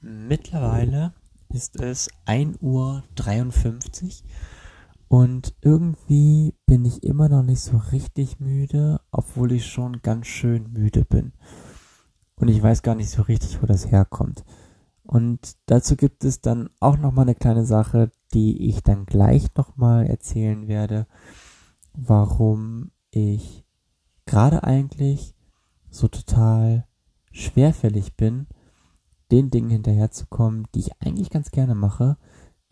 Mittlerweile 0.00 1.14
ist 1.48 1.80
es 1.80 2.08
1.53 2.26 2.60
Uhr 2.60 3.02
und 5.08 5.54
irgendwie 5.62 6.54
bin 6.66 6.84
ich 6.84 7.02
immer 7.02 7.28
noch 7.28 7.42
nicht 7.42 7.60
so 7.60 7.76
richtig 7.92 8.40
müde, 8.40 9.00
obwohl 9.10 9.52
ich 9.52 9.66
schon 9.66 10.02
ganz 10.02 10.26
schön 10.26 10.72
müde 10.72 11.04
bin. 11.04 11.32
Und 12.36 12.48
ich 12.48 12.62
weiß 12.62 12.82
gar 12.82 12.94
nicht 12.94 13.10
so 13.10 13.22
richtig, 13.22 13.62
wo 13.62 13.66
das 13.66 13.90
herkommt. 13.90 14.44
Und 15.04 15.56
dazu 15.66 15.96
gibt 15.96 16.24
es 16.24 16.40
dann 16.40 16.68
auch 16.80 16.98
noch 16.98 17.12
mal 17.12 17.22
eine 17.22 17.36
kleine 17.36 17.64
Sache, 17.64 18.10
die 18.34 18.68
ich 18.68 18.82
dann 18.82 19.06
gleich 19.06 19.54
noch 19.54 19.76
mal 19.76 20.04
erzählen 20.04 20.66
werde, 20.66 21.06
warum 21.94 22.90
ich 23.10 23.64
gerade 24.26 24.64
eigentlich 24.64 25.34
so 25.88 26.08
total 26.08 26.86
schwerfällig 27.30 28.16
bin, 28.16 28.48
den 29.30 29.50
Dingen 29.50 29.70
hinterherzukommen, 29.70 30.66
die 30.74 30.80
ich 30.80 31.02
eigentlich 31.02 31.30
ganz 31.30 31.50
gerne 31.50 31.74
mache, 31.74 32.16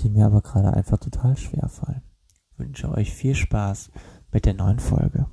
die 0.00 0.10
mir 0.10 0.26
aber 0.26 0.42
gerade 0.42 0.72
einfach 0.72 0.98
total 0.98 1.36
schwer 1.36 1.68
fallen. 1.68 2.02
Ich 2.52 2.58
wünsche 2.58 2.90
euch 2.90 3.12
viel 3.12 3.34
Spaß 3.34 3.90
mit 4.32 4.46
der 4.46 4.54
neuen 4.54 4.78
Folge. 4.78 5.26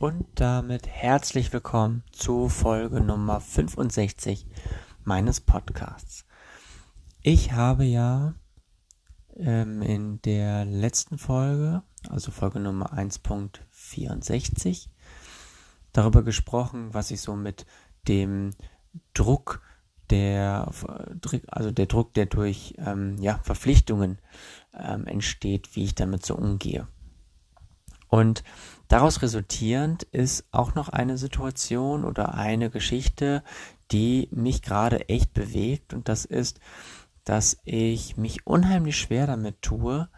Und 0.00 0.26
damit 0.36 0.86
herzlich 0.86 1.52
willkommen 1.52 2.04
zu 2.12 2.48
Folge 2.48 3.00
Nummer 3.00 3.40
65 3.40 4.46
meines 5.04 5.40
Podcasts. 5.40 6.24
Ich 7.20 7.52
habe 7.52 7.84
ja 7.84 8.34
ähm, 9.36 9.82
in 9.82 10.22
der 10.22 10.64
letzten 10.64 11.18
Folge, 11.18 11.82
also 12.08 12.30
Folge 12.30 12.60
Nummer 12.60 12.92
1.64, 12.92 14.88
darüber 15.92 16.22
gesprochen, 16.22 16.92
was 16.92 17.10
ich 17.10 17.20
so 17.20 17.36
mit 17.36 17.66
dem 18.06 18.50
Druck 19.14 19.62
der, 20.10 20.70
also 21.48 21.70
der 21.70 21.86
Druck, 21.86 22.14
der 22.14 22.26
durch 22.26 22.74
ähm, 22.78 23.18
ja, 23.20 23.38
Verpflichtungen 23.42 24.18
ähm, 24.74 25.06
entsteht, 25.06 25.76
wie 25.76 25.84
ich 25.84 25.94
damit 25.94 26.24
so 26.24 26.34
umgehe. 26.34 26.86
Und 28.08 28.42
daraus 28.88 29.20
resultierend 29.20 30.02
ist 30.04 30.46
auch 30.50 30.74
noch 30.74 30.88
eine 30.88 31.18
Situation 31.18 32.04
oder 32.04 32.34
eine 32.34 32.70
Geschichte, 32.70 33.42
die 33.90 34.28
mich 34.30 34.62
gerade 34.62 35.08
echt 35.08 35.34
bewegt 35.34 35.92
und 35.92 36.08
das 36.08 36.24
ist, 36.24 36.58
dass 37.24 37.58
ich 37.64 38.16
mich 38.16 38.46
unheimlich 38.46 38.96
schwer 38.96 39.26
damit 39.26 39.60
tue, 39.60 40.08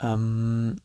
ähm, 0.00 0.76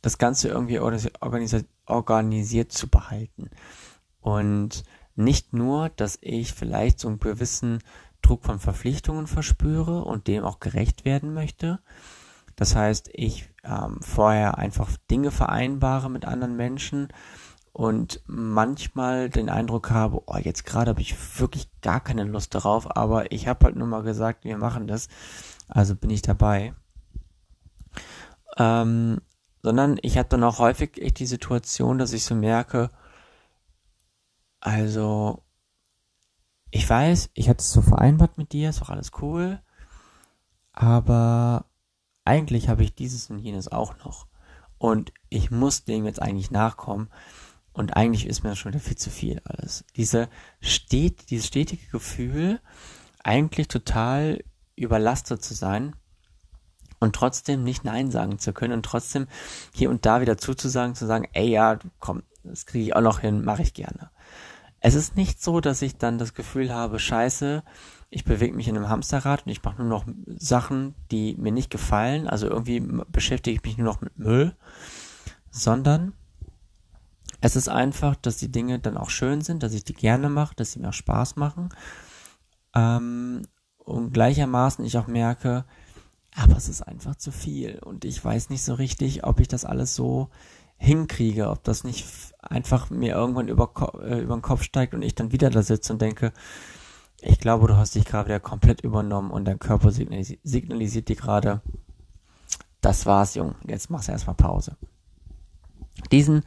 das 0.00 0.18
Ganze 0.18 0.48
irgendwie 0.48 0.78
organisiert, 0.78 1.68
organisiert 1.86 2.72
zu 2.72 2.88
behalten. 2.88 3.50
Und 4.20 4.82
nicht 5.14 5.52
nur, 5.52 5.90
dass 5.90 6.18
ich 6.20 6.52
vielleicht 6.52 6.98
so 6.98 7.08
einen 7.08 7.20
gewissen 7.20 7.80
Druck 8.22 8.44
von 8.44 8.58
Verpflichtungen 8.58 9.26
verspüre 9.26 10.04
und 10.04 10.26
dem 10.26 10.44
auch 10.44 10.60
gerecht 10.60 11.04
werden 11.04 11.34
möchte. 11.34 11.80
Das 12.56 12.74
heißt, 12.74 13.10
ich 13.12 13.50
ähm, 13.64 13.98
vorher 14.00 14.58
einfach 14.58 14.90
Dinge 15.10 15.30
vereinbare 15.30 16.10
mit 16.10 16.24
anderen 16.24 16.56
Menschen, 16.56 17.08
und 17.72 18.20
manchmal 18.26 19.30
den 19.30 19.48
Eindruck 19.48 19.90
habe, 19.90 20.22
oh, 20.26 20.36
jetzt 20.36 20.64
gerade 20.64 20.90
habe 20.90 21.00
ich 21.00 21.40
wirklich 21.40 21.68
gar 21.80 22.00
keine 22.00 22.24
Lust 22.24 22.54
darauf, 22.54 22.96
aber 22.96 23.32
ich 23.32 23.48
habe 23.48 23.64
halt 23.64 23.76
nur 23.76 23.88
mal 23.88 24.02
gesagt, 24.02 24.44
wir 24.44 24.58
machen 24.58 24.86
das, 24.86 25.08
also 25.68 25.96
bin 25.96 26.10
ich 26.10 26.22
dabei. 26.22 26.74
Ähm, 28.56 29.20
sondern 29.62 29.98
ich 30.02 30.18
habe 30.18 30.28
dann 30.28 30.44
auch 30.44 30.58
häufig 30.58 31.00
echt 31.00 31.18
die 31.18 31.26
Situation, 31.26 31.98
dass 31.98 32.12
ich 32.12 32.24
so 32.24 32.34
merke, 32.34 32.90
also 34.60 35.44
ich 36.70 36.88
weiß, 36.88 37.30
ich 37.34 37.48
hatte 37.48 37.60
es 37.60 37.72
so 37.72 37.82
vereinbart 37.82 38.38
mit 38.38 38.52
dir, 38.52 38.70
ist 38.70 38.82
auch 38.82 38.90
alles 38.90 39.12
cool, 39.20 39.60
aber 40.72 41.66
eigentlich 42.24 42.68
habe 42.68 42.82
ich 42.82 42.94
dieses 42.94 43.30
und 43.30 43.38
jenes 43.38 43.70
auch 43.70 43.96
noch. 44.04 44.26
Und 44.78 45.12
ich 45.28 45.50
muss 45.50 45.84
dem 45.84 46.06
jetzt 46.06 46.20
eigentlich 46.20 46.50
nachkommen. 46.50 47.08
Und 47.72 47.96
eigentlich 47.96 48.26
ist 48.26 48.42
mir 48.42 48.50
das 48.50 48.58
schon 48.58 48.72
wieder 48.72 48.82
viel 48.82 48.96
zu 48.96 49.10
viel 49.10 49.40
alles. 49.44 49.84
Diese 49.96 50.28
stet, 50.60 51.30
dieses 51.30 51.46
stetige 51.46 51.86
Gefühl, 51.90 52.60
eigentlich 53.22 53.68
total 53.68 54.42
überlastet 54.76 55.42
zu 55.42 55.54
sein 55.54 55.94
und 57.02 57.14
trotzdem 57.14 57.64
nicht 57.64 57.84
Nein 57.84 58.10
sagen 58.10 58.38
zu 58.38 58.52
können 58.52 58.74
und 58.74 58.84
trotzdem 58.84 59.26
hier 59.74 59.90
und 59.90 60.06
da 60.06 60.20
wieder 60.20 60.38
zuzusagen, 60.38 60.94
zu 60.94 61.06
sagen, 61.06 61.28
ey 61.32 61.48
ja, 61.48 61.78
komm, 61.98 62.22
das 62.44 62.66
kriege 62.66 62.84
ich 62.84 62.96
auch 62.96 63.00
noch 63.02 63.20
hin, 63.20 63.44
mache 63.44 63.62
ich 63.62 63.74
gerne. 63.74 64.10
Es 64.80 64.94
ist 64.94 65.16
nicht 65.16 65.42
so, 65.42 65.60
dass 65.60 65.82
ich 65.82 65.96
dann 65.96 66.18
das 66.18 66.34
Gefühl 66.34 66.72
habe, 66.72 66.98
scheiße, 66.98 67.62
ich 68.10 68.24
bewege 68.24 68.54
mich 68.54 68.68
in 68.68 68.76
einem 68.76 68.88
Hamsterrad 68.88 69.46
und 69.46 69.52
ich 69.52 69.62
mache 69.62 69.80
nur 69.82 69.88
noch 69.88 70.04
Sachen, 70.26 70.94
die 71.10 71.34
mir 71.36 71.52
nicht 71.52 71.70
gefallen, 71.70 72.28
also 72.28 72.46
irgendwie 72.46 72.80
beschäftige 73.08 73.56
ich 73.56 73.64
mich 73.64 73.78
nur 73.78 73.86
noch 73.86 74.00
mit 74.00 74.18
Müll, 74.18 74.56
sondern 75.50 76.12
es 77.40 77.56
ist 77.56 77.68
einfach, 77.68 78.16
dass 78.16 78.36
die 78.36 78.52
Dinge 78.52 78.78
dann 78.78 78.96
auch 78.96 79.10
schön 79.10 79.40
sind, 79.40 79.62
dass 79.62 79.72
ich 79.72 79.84
die 79.84 79.94
gerne 79.94 80.28
mache, 80.28 80.54
dass 80.54 80.72
sie 80.72 80.78
mir 80.78 80.90
auch 80.90 80.94
Spaß 80.94 81.36
machen. 81.36 81.70
Ähm, 82.74 83.42
und 83.78 84.12
gleichermaßen 84.12 84.84
ich 84.84 84.96
auch 84.96 85.08
merke, 85.08 85.64
aber 86.34 86.56
es 86.56 86.68
ist 86.68 86.82
einfach 86.82 87.16
zu 87.16 87.30
viel. 87.30 87.78
Und 87.78 88.04
ich 88.04 88.24
weiß 88.24 88.50
nicht 88.50 88.62
so 88.62 88.74
richtig, 88.74 89.24
ob 89.24 89.40
ich 89.40 89.48
das 89.48 89.64
alles 89.64 89.94
so 89.94 90.28
hinkriege, 90.78 91.50
ob 91.50 91.62
das 91.64 91.84
nicht 91.84 92.06
einfach 92.40 92.90
mir 92.90 93.14
irgendwann 93.14 93.48
über, 93.48 93.70
äh, 94.02 94.20
über 94.20 94.36
den 94.36 94.42
Kopf 94.42 94.62
steigt 94.62 94.94
und 94.94 95.02
ich 95.02 95.14
dann 95.14 95.32
wieder 95.32 95.50
da 95.50 95.62
sitze 95.62 95.92
und 95.92 96.02
denke, 96.02 96.32
ich 97.20 97.38
glaube, 97.38 97.68
du 97.68 97.76
hast 97.76 97.94
dich 97.94 98.04
gerade 98.04 98.28
wieder 98.28 98.40
komplett 98.40 98.80
übernommen 98.80 99.30
und 99.30 99.44
dein 99.44 99.60
Körper 99.60 99.92
signalisiert, 99.92 100.40
signalisiert 100.42 101.08
dir 101.08 101.16
gerade, 101.16 101.60
das 102.80 103.06
war's, 103.06 103.36
Jung, 103.36 103.54
jetzt 103.64 103.90
machst 103.90 104.08
du 104.08 104.12
erstmal 104.12 104.34
Pause. 104.34 104.76
Diesen 106.10 106.42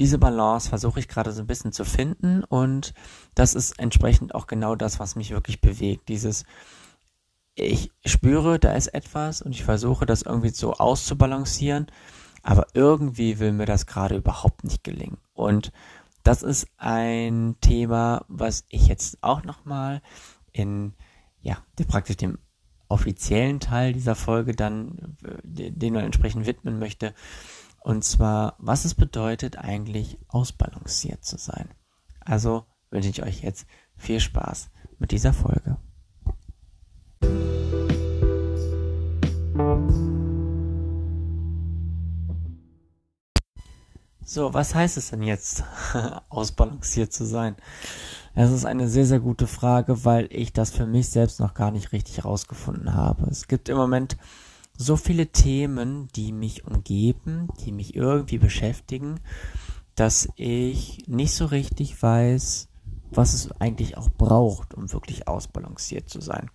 diese 0.00 0.16
Balance 0.16 0.70
versuche 0.70 0.98
ich 0.98 1.08
gerade 1.08 1.30
so 1.30 1.42
ein 1.42 1.46
bisschen 1.46 1.72
zu 1.72 1.84
finden 1.84 2.42
und 2.42 2.94
das 3.34 3.54
ist 3.54 3.78
entsprechend 3.78 4.34
auch 4.34 4.46
genau 4.46 4.74
das, 4.74 4.98
was 4.98 5.14
mich 5.14 5.30
wirklich 5.30 5.60
bewegt. 5.60 6.08
Dieses, 6.08 6.46
ich 7.60 7.92
spüre, 8.04 8.58
da 8.58 8.72
ist 8.72 8.88
etwas 8.88 9.42
und 9.42 9.52
ich 9.52 9.64
versuche 9.64 10.06
das 10.06 10.22
irgendwie 10.22 10.50
so 10.50 10.74
auszubalancieren, 10.74 11.86
aber 12.42 12.66
irgendwie 12.74 13.38
will 13.38 13.52
mir 13.52 13.66
das 13.66 13.86
gerade 13.86 14.16
überhaupt 14.16 14.64
nicht 14.64 14.82
gelingen. 14.82 15.18
Und 15.34 15.72
das 16.22 16.42
ist 16.42 16.68
ein 16.76 17.56
Thema, 17.60 18.24
was 18.28 18.64
ich 18.68 18.88
jetzt 18.88 19.22
auch 19.22 19.44
nochmal 19.44 20.02
in, 20.52 20.94
ja, 21.40 21.58
praktisch 21.88 22.16
dem 22.16 22.38
offiziellen 22.88 23.60
Teil 23.60 23.92
dieser 23.92 24.14
Folge 24.14 24.52
dann, 24.52 25.16
äh, 25.22 25.70
den 25.70 25.94
man 25.94 26.04
entsprechend 26.04 26.46
widmen 26.46 26.78
möchte, 26.78 27.14
und 27.82 28.04
zwar, 28.04 28.56
was 28.58 28.84
es 28.84 28.94
bedeutet 28.94 29.56
eigentlich 29.58 30.18
ausbalanciert 30.28 31.24
zu 31.24 31.38
sein. 31.38 31.70
Also 32.20 32.66
wünsche 32.90 33.08
ich 33.08 33.22
euch 33.22 33.42
jetzt 33.42 33.66
viel 33.96 34.20
Spaß 34.20 34.70
mit 34.98 35.12
dieser 35.12 35.32
Folge. 35.32 35.78
So, 44.32 44.54
was 44.54 44.76
heißt 44.76 44.96
es 44.96 45.10
denn 45.10 45.24
jetzt, 45.24 45.64
ausbalanciert 46.28 47.12
zu 47.12 47.24
sein? 47.24 47.56
Das 48.36 48.52
ist 48.52 48.64
eine 48.64 48.88
sehr, 48.88 49.04
sehr 49.04 49.18
gute 49.18 49.48
Frage, 49.48 50.04
weil 50.04 50.28
ich 50.30 50.52
das 50.52 50.70
für 50.70 50.86
mich 50.86 51.08
selbst 51.08 51.40
noch 51.40 51.52
gar 51.52 51.72
nicht 51.72 51.90
richtig 51.90 52.18
herausgefunden 52.18 52.94
habe. 52.94 53.28
Es 53.28 53.48
gibt 53.48 53.68
im 53.68 53.76
Moment 53.76 54.16
so 54.78 54.94
viele 54.96 55.26
Themen, 55.26 56.06
die 56.14 56.30
mich 56.30 56.64
umgeben, 56.64 57.48
die 57.64 57.72
mich 57.72 57.96
irgendwie 57.96 58.38
beschäftigen, 58.38 59.18
dass 59.96 60.28
ich 60.36 61.02
nicht 61.08 61.34
so 61.34 61.46
richtig 61.46 62.00
weiß, 62.00 62.68
was 63.10 63.34
es 63.34 63.50
eigentlich 63.60 63.96
auch 63.96 64.10
braucht, 64.10 64.74
um 64.74 64.92
wirklich 64.92 65.26
ausbalanciert 65.26 66.08
zu 66.08 66.20
sein. 66.20 66.50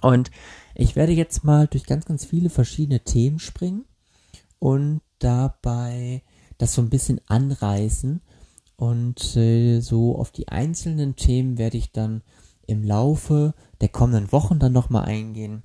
Und 0.00 0.30
ich 0.74 0.96
werde 0.96 1.12
jetzt 1.12 1.44
mal 1.44 1.66
durch 1.66 1.84
ganz, 1.84 2.04
ganz 2.04 2.24
viele 2.24 2.50
verschiedene 2.50 3.00
Themen 3.00 3.38
springen 3.38 3.84
und 4.58 5.00
dabei 5.18 6.22
das 6.58 6.74
so 6.74 6.82
ein 6.82 6.90
bisschen 6.90 7.20
anreißen 7.26 8.20
und 8.76 9.36
äh, 9.36 9.80
so 9.80 10.16
auf 10.16 10.30
die 10.30 10.48
einzelnen 10.48 11.16
Themen 11.16 11.58
werde 11.58 11.76
ich 11.76 11.92
dann 11.92 12.22
im 12.66 12.84
Laufe 12.84 13.54
der 13.80 13.88
kommenden 13.88 14.30
Wochen 14.32 14.58
dann 14.58 14.72
nochmal 14.72 15.04
eingehen 15.04 15.62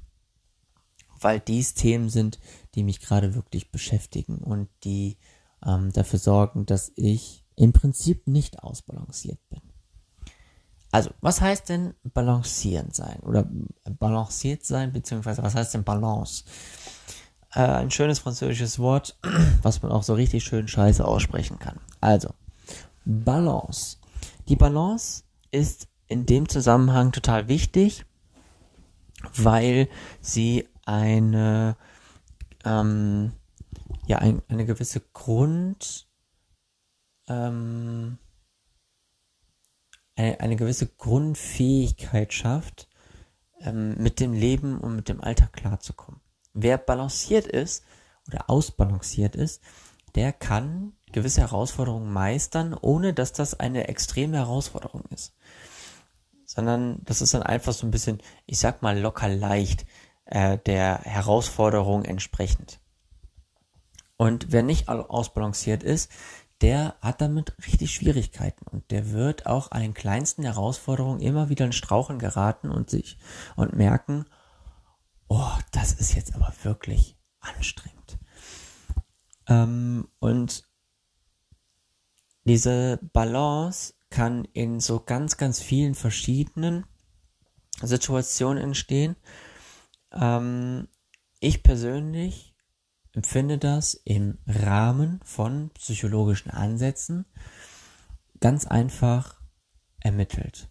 weil 1.23 1.39
dies 1.39 1.73
Themen 1.73 2.09
sind, 2.09 2.39
die 2.75 2.83
mich 2.83 2.99
gerade 2.99 3.35
wirklich 3.35 3.71
beschäftigen 3.71 4.37
und 4.37 4.69
die 4.83 5.17
ähm, 5.65 5.91
dafür 5.93 6.19
sorgen, 6.19 6.65
dass 6.65 6.91
ich 6.95 7.45
im 7.55 7.73
Prinzip 7.73 8.27
nicht 8.27 8.61
ausbalanciert 8.61 9.39
bin. 9.49 9.61
Also, 10.93 11.09
was 11.21 11.41
heißt 11.41 11.69
denn 11.69 11.95
balancieren 12.03 12.91
sein 12.91 13.19
oder 13.21 13.47
balanciert 13.99 14.63
sein, 14.63 14.93
beziehungsweise 14.93 15.43
was 15.43 15.55
heißt 15.55 15.73
denn 15.73 15.83
Balance? 15.83 16.43
äh, 17.55 17.61
ein 17.61 17.91
schönes 17.91 18.19
französisches 18.19 18.79
Wort, 18.79 19.17
was 19.61 19.81
man 19.81 19.91
auch 19.91 20.03
so 20.03 20.13
richtig 20.13 20.43
schön 20.43 20.67
scheiße 20.67 21.05
aussprechen 21.05 21.59
kann. 21.59 21.79
Also, 22.01 22.29
Balance. 23.05 23.97
Die 24.47 24.55
Balance 24.55 25.23
ist 25.51 25.87
in 26.07 26.25
dem 26.25 26.49
Zusammenhang 26.49 27.11
total 27.11 27.47
wichtig, 27.47 28.05
weil 29.35 29.87
sie 30.21 30.67
eine, 30.85 31.77
ähm, 32.65 33.33
ja, 34.05 34.17
ein, 34.17 34.41
eine 34.47 34.65
gewisse 34.65 35.01
Grund, 35.13 36.07
ähm, 37.27 38.17
eine, 40.15 40.39
eine 40.39 40.55
gewisse 40.55 40.87
Grundfähigkeit 40.87 42.33
schafft, 42.33 42.87
ähm, 43.61 43.95
mit 43.97 44.19
dem 44.19 44.33
Leben 44.33 44.77
und 44.79 44.95
mit 44.95 45.09
dem 45.09 45.21
Alltag 45.21 45.53
klarzukommen. 45.53 46.21
Wer 46.53 46.77
balanciert 46.77 47.47
ist 47.47 47.83
oder 48.27 48.49
ausbalanciert 48.49 49.35
ist, 49.35 49.61
der 50.15 50.31
kann 50.31 50.93
gewisse 51.11 51.41
Herausforderungen 51.41 52.11
meistern, 52.11 52.73
ohne 52.79 53.13
dass 53.13 53.33
das 53.33 53.59
eine 53.59 53.87
extreme 53.87 54.37
Herausforderung 54.37 55.03
ist. 55.09 55.35
Sondern 56.45 56.99
das 57.03 57.21
ist 57.21 57.33
dann 57.33 57.43
einfach 57.43 57.73
so 57.73 57.87
ein 57.87 57.91
bisschen, 57.91 58.21
ich 58.45 58.59
sag 58.59 58.81
mal, 58.81 58.99
locker 58.99 59.29
leicht 59.29 59.85
äh, 60.25 60.57
der 60.59 60.99
Herausforderung 60.99 62.05
entsprechend. 62.05 62.79
Und 64.17 64.51
wer 64.51 64.61
nicht 64.61 64.87
ausbalanciert 64.89 65.83
ist, 65.83 66.11
der 66.63 66.95
hat 67.01 67.19
damit 67.19 67.53
richtig 67.67 67.93
Schwierigkeiten 67.93 68.65
und 68.65 68.89
der 68.89 69.11
wird 69.11 69.45
auch 69.45 69.71
an 69.71 69.81
den 69.81 69.93
kleinsten 69.93 70.43
Herausforderungen 70.43 71.19
immer 71.19 71.49
wieder 71.49 71.65
in 71.65 71.73
Straucheln 71.73 72.19
geraten 72.19 72.69
und 72.69 72.89
sich 72.89 73.17
und 73.57 73.75
merken, 73.75 74.25
oh, 75.27 75.51
das 75.71 75.91
ist 75.91 76.15
jetzt 76.15 76.33
aber 76.33 76.53
wirklich 76.63 77.17
anstrengend. 77.41 78.17
Ähm, 79.47 80.07
und 80.19 80.63
diese 82.45 82.97
Balance 83.11 83.93
kann 84.09 84.45
in 84.53 84.79
so 84.79 85.01
ganz, 85.01 85.35
ganz 85.35 85.59
vielen 85.59 85.95
verschiedenen 85.95 86.85
Situationen 87.81 88.63
entstehen. 88.63 89.17
Ähm, 90.13 90.87
ich 91.41 91.61
persönlich 91.61 92.52
empfinde 93.13 93.57
das 93.57 93.93
im 93.93 94.39
Rahmen 94.47 95.19
von 95.23 95.69
psychologischen 95.75 96.51
Ansätzen 96.51 97.25
ganz 98.39 98.65
einfach 98.65 99.39
ermittelt. 99.99 100.69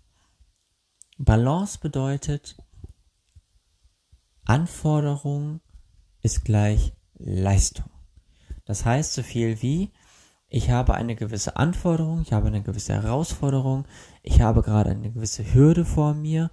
Balance 1.19 1.79
bedeutet, 1.79 2.57
Anforderung 4.45 5.61
ist 6.21 6.45
gleich 6.45 6.93
Leistung. 7.15 7.91
Das 8.65 8.85
heißt 8.85 9.15
so 9.15 9.23
viel 9.23 9.63
wie, 9.63 9.93
ich 10.49 10.71
habe 10.71 10.95
eine 10.95 11.15
gewisse 11.15 11.57
Anforderung, 11.57 12.23
ich 12.23 12.33
habe 12.33 12.49
eine 12.49 12.63
gewisse 12.63 12.93
Herausforderung, 12.93 13.87
ich 14.23 14.41
habe 14.41 14.63
gerade 14.63 14.91
eine 14.91 15.13
gewisse 15.13 15.55
Hürde 15.55 15.85
vor 15.85 16.15
mir 16.15 16.51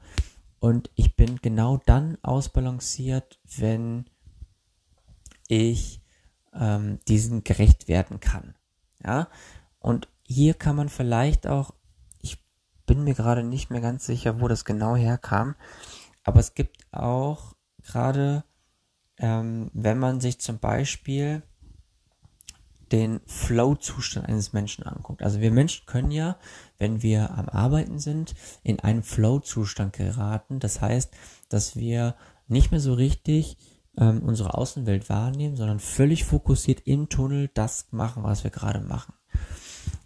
und 0.60 0.90
ich 0.96 1.16
bin 1.16 1.38
genau 1.42 1.78
dann 1.86 2.18
ausbalanciert, 2.22 3.40
wenn 3.58 4.10
ich 5.50 6.02
ähm, 6.54 7.00
diesen 7.10 7.44
gerecht 7.44 7.90
werden 7.90 8.22
kann. 8.22 8.56
Ja, 9.04 9.28
und 9.80 10.08
hier 10.24 10.54
kann 10.54 10.76
man 10.76 10.88
vielleicht 10.88 11.48
auch, 11.48 11.74
ich 12.22 12.38
bin 12.86 13.04
mir 13.04 13.16
gerade 13.16 13.44
nicht 13.44 13.70
mehr 13.70 13.82
ganz 13.82 14.06
sicher, 14.06 14.40
wo 14.40 14.48
das 14.48 14.64
genau 14.64 14.96
herkam, 14.96 15.56
aber 16.24 16.40
es 16.40 16.54
gibt 16.54 16.86
auch 16.94 17.56
gerade, 17.84 18.44
ähm, 19.18 19.70
wenn 19.74 20.00
man 20.00 20.22
sich 20.22 20.40
zum 20.40 20.60
Beispiel 20.60 21.44
den 22.92 23.22
Flow-Zustand 23.28 24.28
eines 24.28 24.54
Menschen 24.54 24.84
anguckt. 24.84 25.22
Also 25.22 25.40
wir 25.42 25.52
Menschen 25.52 25.86
können 25.86 26.12
ja, 26.12 26.38
wenn 26.78 27.04
wir 27.04 27.32
am 27.32 27.48
Arbeiten 27.50 28.00
sind, 28.00 28.34
in 28.64 28.80
einen 28.80 29.04
Flow-Zustand 29.04 29.94
geraten. 29.94 30.60
Das 30.60 30.82
heißt, 30.82 31.12
dass 31.50 31.76
wir 31.76 32.16
nicht 32.48 32.72
mehr 32.72 32.80
so 32.80 32.94
richtig 32.94 33.58
ähm, 33.98 34.22
unsere 34.24 34.54
Außenwelt 34.56 35.10
wahrnehmen, 35.10 35.56
sondern 35.56 35.80
völlig 35.80 36.26
fokussiert 36.26 36.82
im 36.86 37.10
Tunnel 37.10 37.50
das 37.54 37.88
machen, 37.92 38.24
was 38.24 38.44
wir 38.44 38.52
gerade 38.52 38.82
machen. 38.82 39.14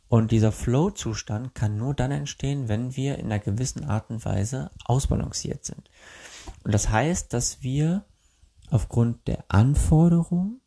Und 0.07 0.31
dieser 0.31 0.51
Flow-Zustand 0.51 1.55
kann 1.55 1.77
nur 1.77 1.95
dann 1.95 2.11
entstehen, 2.11 2.67
wenn 2.67 2.95
wir 2.95 3.17
in 3.17 3.25
einer 3.25 3.39
gewissen 3.39 3.83
Art 3.85 4.11
und 4.11 4.23
Weise 4.25 4.69
ausbalanciert 4.85 5.65
sind. 5.65 5.89
Und 6.63 6.73
das 6.73 6.89
heißt, 6.89 7.33
dass 7.33 7.63
wir 7.63 8.05
aufgrund 8.69 9.27
der 9.27 9.43
Anforderung 9.47 10.61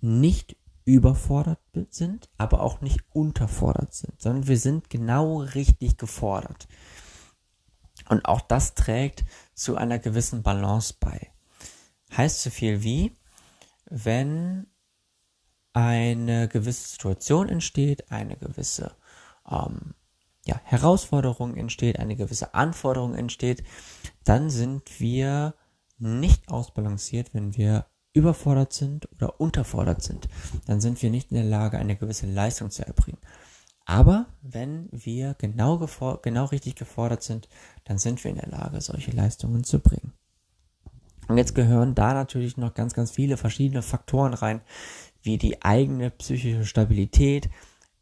nicht 0.00 0.56
überfordert 0.84 1.58
sind, 1.90 2.30
aber 2.38 2.60
auch 2.60 2.80
nicht 2.80 3.00
unterfordert 3.12 3.92
sind, 3.94 4.22
sondern 4.22 4.46
wir 4.46 4.58
sind 4.58 4.90
genau 4.90 5.40
richtig 5.40 5.96
gefordert. 5.96 6.68
Und 8.08 8.26
auch 8.26 8.40
das 8.40 8.74
trägt 8.74 9.24
zu 9.54 9.76
einer 9.76 9.98
gewissen 9.98 10.44
Balance 10.44 10.94
bei 11.00 11.32
heißt 12.14 12.42
so 12.42 12.50
viel 12.50 12.82
wie, 12.82 13.16
wenn 13.86 14.66
eine 15.72 16.48
gewisse 16.48 16.88
Situation 16.88 17.48
entsteht, 17.48 18.10
eine 18.10 18.36
gewisse 18.36 18.96
ähm, 19.50 19.94
ja, 20.46 20.60
Herausforderung 20.64 21.56
entsteht, 21.56 21.98
eine 21.98 22.16
gewisse 22.16 22.54
Anforderung 22.54 23.14
entsteht, 23.14 23.62
dann 24.24 24.48
sind 24.48 25.00
wir 25.00 25.54
nicht 25.98 26.48
ausbalanciert, 26.48 27.34
wenn 27.34 27.56
wir 27.56 27.86
überfordert 28.12 28.72
sind 28.72 29.10
oder 29.12 29.40
unterfordert 29.40 30.02
sind. 30.02 30.28
Dann 30.66 30.80
sind 30.80 31.02
wir 31.02 31.10
nicht 31.10 31.30
in 31.30 31.36
der 31.36 31.44
Lage, 31.44 31.78
eine 31.78 31.96
gewisse 31.96 32.26
Leistung 32.26 32.70
zu 32.70 32.86
erbringen. 32.86 33.20
Aber 33.84 34.26
wenn 34.42 34.88
wir 34.90 35.34
genau, 35.34 35.86
genau 36.22 36.44
richtig 36.46 36.74
gefordert 36.76 37.22
sind, 37.22 37.48
dann 37.84 37.98
sind 37.98 38.24
wir 38.24 38.30
in 38.30 38.38
der 38.38 38.48
Lage, 38.48 38.80
solche 38.80 39.12
Leistungen 39.12 39.62
zu 39.62 39.78
bringen. 39.78 40.12
Und 41.28 41.38
jetzt 41.38 41.54
gehören 41.54 41.94
da 41.94 42.14
natürlich 42.14 42.56
noch 42.56 42.74
ganz, 42.74 42.94
ganz 42.94 43.10
viele 43.10 43.36
verschiedene 43.36 43.82
Faktoren 43.82 44.34
rein, 44.34 44.60
wie 45.22 45.38
die 45.38 45.62
eigene 45.62 46.10
psychische 46.10 46.64
Stabilität, 46.64 47.48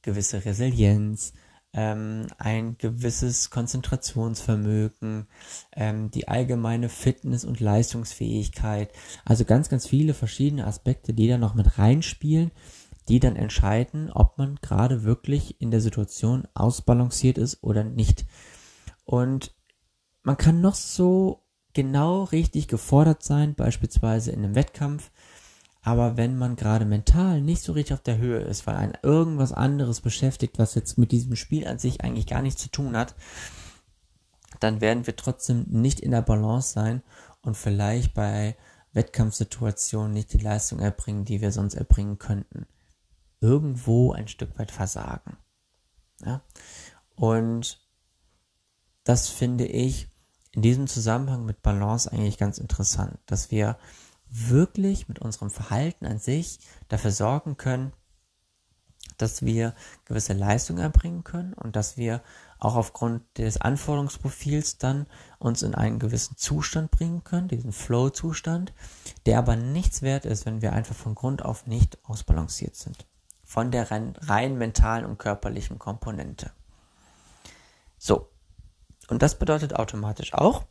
gewisse 0.03 0.45
Resilienz, 0.45 1.33
ähm, 1.73 2.29
ein 2.39 2.79
gewisses 2.79 3.51
Konzentrationsvermögen, 3.51 5.27
ähm, 5.73 6.11
die 6.11 6.29
allgemeine 6.29 6.89
Fitness 6.89 7.45
und 7.45 7.61
Leistungsfähigkeit. 7.61 8.93
Also 9.25 9.45
ganz, 9.45 9.69
ganz 9.69 9.87
viele 9.87 10.15
verschiedene 10.15 10.67
Aspekte, 10.67 11.15
die 11.15 11.27
da 11.27 11.37
noch 11.37 11.55
mit 11.55 11.79
reinspielen, 11.79 12.53
die 13.09 13.21
dann 13.21 13.37
entscheiden, 13.37 14.11
ob 14.11 14.39
man 14.39 14.57
gerade 14.63 15.03
wirklich 15.03 15.61
in 15.61 15.71
der 15.71 15.81
Situation 15.81 16.47
ausbalanciert 16.55 17.39
ist 17.39 17.63
oder 17.63 17.85
nicht. 17.85 18.25
Und 19.05 19.55
man 20.23 20.37
kann 20.37 20.61
noch 20.61 20.75
so 20.75 21.44
genau 21.75 22.25
richtig 22.25 22.69
gefordert 22.69 23.23
sein, 23.23 23.55
beispielsweise 23.55 24.31
in 24.33 24.45
einem 24.45 24.55
Wettkampf. 24.55 25.11
Aber 25.83 26.17
wenn 26.17 26.39
man 26.39 26.57
gerade 26.57 26.87
mental 26.87 27.43
nicht 27.43 27.63
so 27.63 27.73
richtig 27.73 27.95
auf 27.95 28.03
der 28.03 28.17
Höhe 28.17 28.41
ist, 28.41 28.67
weil 28.67 28.77
ein 28.77 28.97
irgendwas 29.03 29.53
anderes 29.53 30.01
beschäftigt, 30.01 30.59
was 30.59 30.75
jetzt 30.75 30.97
mit 30.97 31.13
diesem 31.13 31.37
Spiel 31.37 31.67
an 31.67 31.79
sich 31.79 32.01
eigentlich 32.01 32.27
gar 32.27 32.41
nichts 32.41 32.63
zu 32.63 32.71
tun 32.71 32.97
hat, 32.97 33.15
dann 34.61 34.81
werden 34.81 35.07
wir 35.07 35.15
trotzdem 35.15 35.67
nicht 35.69 36.01
in 36.01 36.13
der 36.13 36.23
Balance 36.23 36.73
sein 36.73 37.03
und 37.43 37.57
vielleicht 37.57 38.15
bei 38.15 38.57
Wettkampfsituationen 38.95 40.13
nicht 40.13 40.33
die 40.33 40.39
Leistung 40.39 40.79
erbringen, 40.79 41.27
die 41.27 41.43
wir 41.43 41.53
sonst 41.53 41.75
erbringen 41.75 42.19
könnten. 42.19 42.67
Irgendwo 43.41 44.13
ein 44.13 44.29
Stück 44.29 44.59
weit 44.59 44.71
versagen. 44.71 45.37
Ja? 46.25 46.41
Und 47.15 47.85
das 49.03 49.29
finde 49.29 49.67
ich 49.67 50.09
in 50.55 50.63
diesem 50.63 50.87
Zusammenhang 50.87 51.45
mit 51.45 51.63
Balance 51.63 52.11
eigentlich 52.11 52.39
ganz 52.39 52.59
interessant, 52.59 53.19
dass 53.27 53.51
wir 53.51 53.77
wirklich 54.31 55.09
mit 55.09 55.19
unserem 55.19 55.51
Verhalten 55.51 56.07
an 56.07 56.19
sich 56.19 56.59
dafür 56.89 57.11
sorgen 57.11 57.57
können, 57.57 57.93
dass 59.19 59.43
wir 59.43 59.75
gewisse 60.07 60.33
Leistungen 60.33 60.81
erbringen 60.81 61.25
können 61.25 61.53
und 61.53 61.77
dass 61.77 61.97
wir 61.97 62.23
auch 62.59 62.77
aufgrund 62.77 63.23
des 63.39 63.61
Anforderungsprofils 63.61 64.79
dann 64.79 65.07
uns 65.39 65.63
in 65.63 65.75
einen 65.75 65.99
gewissen 65.99 66.37
Zustand 66.37 66.91
bringen 66.91 67.23
können, 67.23 67.49
diesen 67.49 67.73
Flow-Zustand, 67.73 68.73
der 69.27 69.39
aber 69.39 69.57
nichts 69.57 70.03
wert 70.03 70.25
ist, 70.25 70.47
wenn 70.47 70.63
wir 70.63 70.73
einfach 70.73 70.95
von 70.95 71.15
Grund 71.15 71.45
auf 71.45 71.67
nicht 71.67 71.99
ausbalanciert 72.05 72.75
sind. 72.75 73.07
Von 73.45 73.71
der 73.71 73.91
rein, 73.91 74.15
rein 74.21 74.57
mentalen 74.57 75.05
und 75.05 75.19
körperlichen 75.19 75.79
Komponente. 75.79 76.51
So, 77.99 78.31
und 79.09 79.23
das 79.23 79.39
bedeutet 79.39 79.75
automatisch 79.75 80.35
auch, 80.35 80.65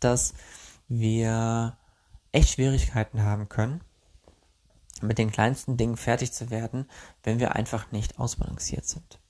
dass 0.00 0.34
wir 0.88 1.76
echt 2.32 2.50
Schwierigkeiten 2.50 3.22
haben 3.22 3.48
können, 3.48 3.80
mit 5.02 5.18
den 5.18 5.30
kleinsten 5.30 5.76
Dingen 5.76 5.96
fertig 5.96 6.32
zu 6.32 6.50
werden, 6.50 6.88
wenn 7.22 7.38
wir 7.38 7.54
einfach 7.54 7.92
nicht 7.92 8.18
ausbalanciert 8.18 8.86
sind. 8.86 9.20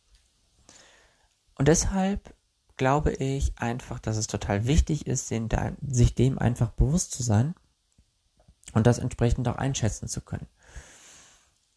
Und 1.56 1.68
deshalb 1.68 2.34
glaube 2.76 3.12
ich 3.12 3.58
einfach, 3.58 3.98
dass 3.98 4.16
es 4.16 4.26
total 4.26 4.66
wichtig 4.66 5.06
ist, 5.06 5.28
sich 5.28 6.14
dem 6.14 6.38
einfach 6.38 6.70
bewusst 6.70 7.12
zu 7.12 7.22
sein, 7.22 7.54
und 8.74 8.86
das 8.86 8.98
entsprechend 8.98 9.48
auch 9.48 9.56
einschätzen 9.56 10.08
zu 10.08 10.20
können. 10.20 10.46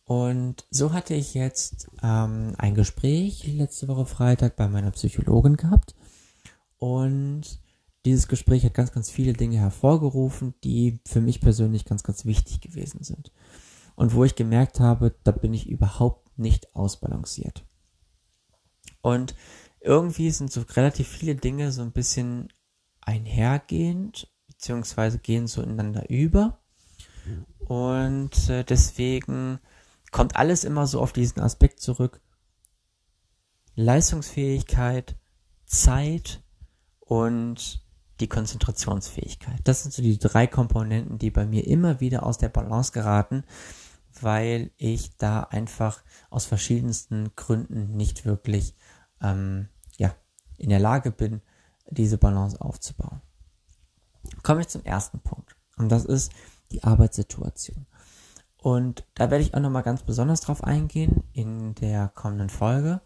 Und 0.07 0.65
so 0.71 0.93
hatte 0.93 1.15
ich 1.15 1.33
jetzt 1.33 1.89
ähm, 2.01 2.53
ein 2.57 2.75
Gespräch 2.75 3.45
letzte 3.45 3.89
Woche 3.89 4.05
Freitag 4.05 4.55
bei 4.55 4.69
meiner 4.69 4.91
Psychologin 4.91 5.57
gehabt. 5.57 5.95
Und 6.77 7.59
dieses 8.05 8.29
Gespräch 8.29 8.63
hat 8.63 8.73
ganz, 8.73 8.93
ganz 8.93 9.09
viele 9.09 9.33
Dinge 9.33 9.57
hervorgerufen, 9.57 10.53
die 10.63 11.01
für 11.05 11.19
mich 11.19 11.41
persönlich 11.41 11.83
ganz, 11.83 12.03
ganz 12.03 12.23
wichtig 12.23 12.61
gewesen 12.61 13.03
sind. 13.03 13.33
Und 13.95 14.13
wo 14.13 14.23
ich 14.23 14.35
gemerkt 14.35 14.79
habe, 14.79 15.13
da 15.25 15.31
bin 15.33 15.53
ich 15.53 15.67
überhaupt 15.67 16.39
nicht 16.39 16.73
ausbalanciert. 16.73 17.65
Und 19.01 19.35
irgendwie 19.81 20.31
sind 20.31 20.53
so 20.53 20.61
relativ 20.73 21.09
viele 21.09 21.35
Dinge 21.35 21.73
so 21.73 21.81
ein 21.81 21.91
bisschen 21.91 22.47
einhergehend, 23.01 24.31
beziehungsweise 24.47 25.19
gehen 25.19 25.47
so 25.47 25.61
ineinander 25.61 26.09
über. 26.09 26.61
Und 27.59 28.47
äh, 28.47 28.63
deswegen 28.63 29.59
kommt 30.17 30.35
alles 30.35 30.63
immer 30.63 30.87
so 30.87 30.99
auf 30.99 31.13
diesen 31.13 31.43
Aspekt 31.43 31.79
zurück. 31.79 32.21
Leistungsfähigkeit, 33.75 35.15
Zeit 35.67 36.41
und 37.01 37.85
die 38.19 38.27
Konzentrationsfähigkeit. 38.27 39.59
Das 39.63 39.83
sind 39.83 39.93
so 39.93 40.01
die 40.01 40.17
drei 40.17 40.47
Komponenten, 40.47 41.19
die 41.19 41.29
bei 41.29 41.45
mir 41.45 41.67
immer 41.67 41.99
wieder 41.99 42.25
aus 42.25 42.39
der 42.39 42.49
Balance 42.49 42.93
geraten, 42.93 43.43
weil 44.19 44.71
ich 44.77 45.15
da 45.17 45.41
einfach 45.43 46.01
aus 46.31 46.47
verschiedensten 46.47 47.35
Gründen 47.35 47.95
nicht 47.95 48.25
wirklich 48.25 48.73
ähm, 49.21 49.69
ja, 49.97 50.15
in 50.57 50.71
der 50.71 50.79
Lage 50.79 51.11
bin, 51.11 51.43
diese 51.91 52.17
Balance 52.17 52.59
aufzubauen. 52.59 53.21
Komme 54.41 54.61
ich 54.61 54.67
zum 54.67 54.83
ersten 54.83 55.19
Punkt. 55.19 55.55
Und 55.77 55.89
das 55.89 56.05
ist 56.05 56.31
die 56.71 56.83
Arbeitssituation. 56.83 57.85
Und 58.67 59.05
da 59.13 59.31
werde 59.31 59.45
ich 59.45 59.53
auch 59.53 59.61
nochmal 59.61 59.83
ganz 59.83 60.03
besonders 60.03 60.41
drauf 60.41 60.61
eingehen 60.61 61.23
in 61.31 61.73
der 61.75 62.09
kommenden 62.09 62.49
Folge. 62.49 62.99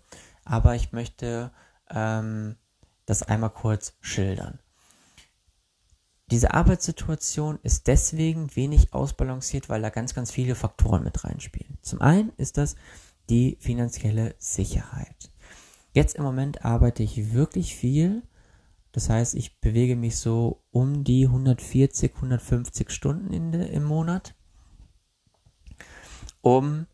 Aber 0.44 0.74
ich 0.74 0.91
möchte 0.91 1.51
ähm, 1.91 2.56
das 3.06 3.22
einmal 3.22 3.51
kurz 3.51 3.94
schildern. 4.01 4.58
Diese 6.32 6.56
Arbeitssituation 6.56 7.60
ist 7.62 7.86
deswegen 7.86 8.56
wenig 8.56 8.91
ausbalanciert, 8.96 9.70
weil 9.70 9.84
da 9.84 9.91
ganz, 9.91 10.15
ganz 10.15 10.32
viele 10.32 10.56
Faktoren 10.56 11.03
mit 11.03 11.24
reinspielen. 11.24 11.77
Zum 11.84 12.01
einen 12.01 12.32
ist 12.38 12.58
das 12.58 12.75
die 13.30 13.56
finanzielle 13.60 14.34
Sicherheit. 14.39 15.32
Jetzt 15.94 16.15
im 16.15 16.24
Moment 16.24 16.65
arbeite 16.65 17.03
ich 17.03 17.36
wirklich 17.36 17.75
viel. 17.75 18.24
Das 18.94 19.12
heißt, 19.12 19.36
ich 19.36 19.62
bewege 19.62 19.96
mich 19.96 20.18
so 20.18 20.63
um 20.72 21.03
die 21.03 21.27
140, 21.27 22.15
150 22.15 22.89
Stunden 22.89 23.51
de, 23.51 23.72
im 23.72 23.84
Monat 23.84 24.34
um 26.42 26.88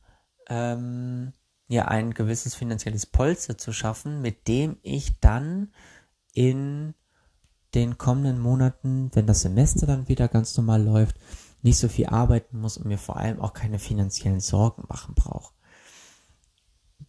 ähm, 0.49 1.33
ja 1.67 1.85
ein 1.85 2.13
gewisses 2.13 2.55
finanzielles 2.55 3.05
Polster 3.05 3.57
zu 3.57 3.73
schaffen, 3.73 4.21
mit 4.21 4.47
dem 4.47 4.77
ich 4.81 5.19
dann 5.19 5.73
in 6.33 6.93
den 7.73 7.97
kommenden 7.97 8.39
Monaten, 8.39 9.11
wenn 9.13 9.27
das 9.27 9.41
Semester 9.41 9.85
dann 9.85 10.07
wieder 10.07 10.27
ganz 10.27 10.55
normal 10.55 10.83
läuft, 10.83 11.17
nicht 11.61 11.77
so 11.77 11.89
viel 11.89 12.07
arbeiten 12.07 12.59
muss 12.59 12.77
und 12.77 12.85
mir 12.87 12.97
vor 12.97 13.17
allem 13.17 13.41
auch 13.41 13.53
keine 13.53 13.79
finanziellen 13.79 14.39
Sorgen 14.39 14.83
machen 14.87 15.15
brauche. 15.15 15.53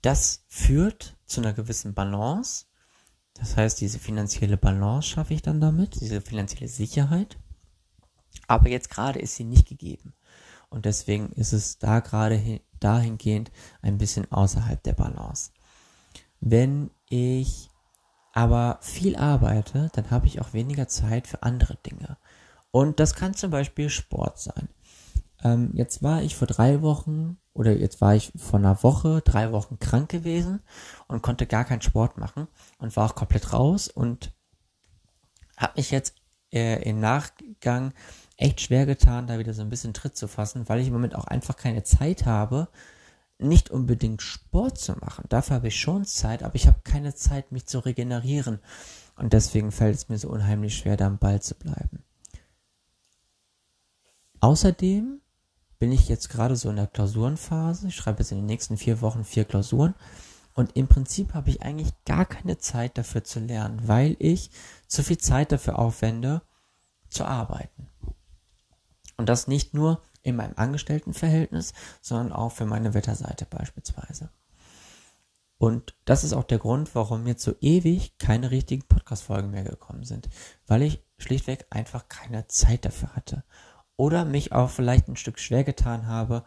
Das 0.02 0.44
führt 0.48 1.16
zu 1.26 1.40
einer 1.40 1.52
gewissen 1.52 1.94
Balance. 1.94 2.66
Das 3.34 3.56
heißt, 3.56 3.80
diese 3.80 3.98
finanzielle 3.98 4.56
Balance 4.56 5.08
schaffe 5.08 5.34
ich 5.34 5.42
dann 5.42 5.60
damit, 5.60 6.00
diese 6.00 6.20
finanzielle 6.20 6.68
Sicherheit. 6.68 7.38
Aber 8.46 8.68
jetzt 8.68 8.90
gerade 8.90 9.18
ist 9.20 9.36
sie 9.36 9.44
nicht 9.44 9.68
gegeben. 9.68 10.14
Und 10.70 10.84
deswegen 10.84 11.32
ist 11.32 11.52
es 11.52 11.78
da 11.78 12.00
gerade 12.00 12.60
dahingehend 12.80 13.50
ein 13.82 13.98
bisschen 13.98 14.30
außerhalb 14.30 14.82
der 14.82 14.92
Balance. 14.92 15.50
Wenn 16.40 16.90
ich 17.08 17.70
aber 18.32 18.78
viel 18.82 19.16
arbeite, 19.16 19.90
dann 19.94 20.10
habe 20.10 20.26
ich 20.26 20.40
auch 20.40 20.52
weniger 20.52 20.86
Zeit 20.86 21.26
für 21.26 21.42
andere 21.42 21.76
Dinge. 21.76 22.18
Und 22.70 23.00
das 23.00 23.14
kann 23.14 23.34
zum 23.34 23.50
Beispiel 23.50 23.90
Sport 23.90 24.38
sein. 24.38 24.68
Ähm, 25.42 25.70
jetzt 25.74 26.02
war 26.02 26.22
ich 26.22 26.36
vor 26.36 26.46
drei 26.46 26.82
Wochen 26.82 27.38
oder 27.52 27.76
jetzt 27.76 28.00
war 28.00 28.14
ich 28.14 28.32
vor 28.36 28.58
einer 28.58 28.82
Woche, 28.82 29.22
drei 29.24 29.52
Wochen 29.52 29.78
krank 29.78 30.08
gewesen 30.08 30.60
und 31.06 31.22
konnte 31.22 31.46
gar 31.46 31.64
keinen 31.64 31.82
Sport 31.82 32.18
machen 32.18 32.48
und 32.78 32.94
war 32.96 33.10
auch 33.10 33.14
komplett 33.14 33.52
raus 33.52 33.88
und 33.88 34.32
habe 35.56 35.74
mich 35.76 35.90
jetzt 35.90 36.14
äh, 36.52 36.82
im 36.88 37.00
Nachgang 37.00 37.92
echt 38.38 38.60
schwer 38.60 38.86
getan, 38.86 39.26
da 39.26 39.38
wieder 39.38 39.52
so 39.52 39.62
ein 39.62 39.68
bisschen 39.68 39.92
Tritt 39.92 40.16
zu 40.16 40.28
fassen, 40.28 40.68
weil 40.68 40.80
ich 40.80 40.86
im 40.86 40.92
Moment 40.94 41.14
auch 41.14 41.26
einfach 41.26 41.56
keine 41.56 41.82
Zeit 41.82 42.24
habe, 42.24 42.68
nicht 43.38 43.70
unbedingt 43.70 44.22
Sport 44.22 44.78
zu 44.78 44.92
machen. 44.92 45.24
Dafür 45.28 45.56
habe 45.56 45.68
ich 45.68 45.78
schon 45.78 46.04
Zeit, 46.04 46.42
aber 46.42 46.54
ich 46.54 46.66
habe 46.66 46.80
keine 46.82 47.14
Zeit, 47.14 47.52
mich 47.52 47.66
zu 47.66 47.80
regenerieren. 47.80 48.60
Und 49.16 49.32
deswegen 49.32 49.72
fällt 49.72 49.96
es 49.96 50.08
mir 50.08 50.18
so 50.18 50.28
unheimlich 50.28 50.76
schwer, 50.76 50.96
da 50.96 51.06
am 51.06 51.18
Ball 51.18 51.42
zu 51.42 51.54
bleiben. 51.54 52.02
Außerdem 54.40 55.20
bin 55.80 55.92
ich 55.92 56.08
jetzt 56.08 56.28
gerade 56.30 56.56
so 56.56 56.70
in 56.70 56.76
der 56.76 56.86
Klausurenphase. 56.86 57.88
Ich 57.88 57.96
schreibe 57.96 58.20
jetzt 58.20 58.32
in 58.32 58.38
den 58.38 58.46
nächsten 58.46 58.76
vier 58.76 59.00
Wochen 59.00 59.24
vier 59.24 59.44
Klausuren. 59.44 59.94
Und 60.54 60.76
im 60.76 60.88
Prinzip 60.88 61.34
habe 61.34 61.50
ich 61.50 61.62
eigentlich 61.62 61.92
gar 62.04 62.24
keine 62.24 62.58
Zeit 62.58 62.98
dafür 62.98 63.22
zu 63.22 63.38
lernen, 63.40 63.80
weil 63.86 64.16
ich 64.18 64.50
zu 64.86 65.04
viel 65.04 65.18
Zeit 65.18 65.52
dafür 65.52 65.78
aufwende, 65.78 66.42
zu 67.08 67.24
arbeiten. 67.24 67.88
Und 69.18 69.28
das 69.28 69.48
nicht 69.48 69.74
nur 69.74 70.00
in 70.22 70.36
meinem 70.36 70.54
Angestelltenverhältnis, 70.56 71.74
sondern 72.00 72.32
auch 72.32 72.52
für 72.52 72.64
meine 72.64 72.94
Wetterseite 72.94 73.44
beispielsweise. 73.44 74.30
Und 75.58 75.96
das 76.04 76.22
ist 76.22 76.32
auch 76.32 76.44
der 76.44 76.58
Grund, 76.58 76.94
warum 76.94 77.26
jetzt 77.26 77.42
so 77.42 77.54
ewig 77.60 78.16
keine 78.18 78.52
richtigen 78.52 78.86
Podcast-Folgen 78.86 79.50
mehr 79.50 79.64
gekommen 79.64 80.04
sind, 80.04 80.28
weil 80.68 80.82
ich 80.82 81.02
schlichtweg 81.18 81.66
einfach 81.70 82.08
keine 82.08 82.46
Zeit 82.46 82.84
dafür 82.84 83.14
hatte. 83.16 83.44
Oder 83.96 84.24
mich 84.24 84.52
auch 84.52 84.70
vielleicht 84.70 85.08
ein 85.08 85.16
Stück 85.16 85.40
schwer 85.40 85.64
getan 85.64 86.06
habe, 86.06 86.44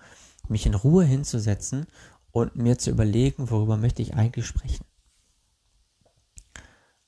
mich 0.47 0.65
in 0.65 0.73
Ruhe 0.73 1.03
hinzusetzen 1.03 1.87
und 2.31 2.55
mir 2.55 2.77
zu 2.77 2.89
überlegen, 2.89 3.49
worüber 3.49 3.75
möchte 3.75 4.01
ich 4.01 4.13
eigentlich 4.13 4.45
sprechen. 4.47 4.85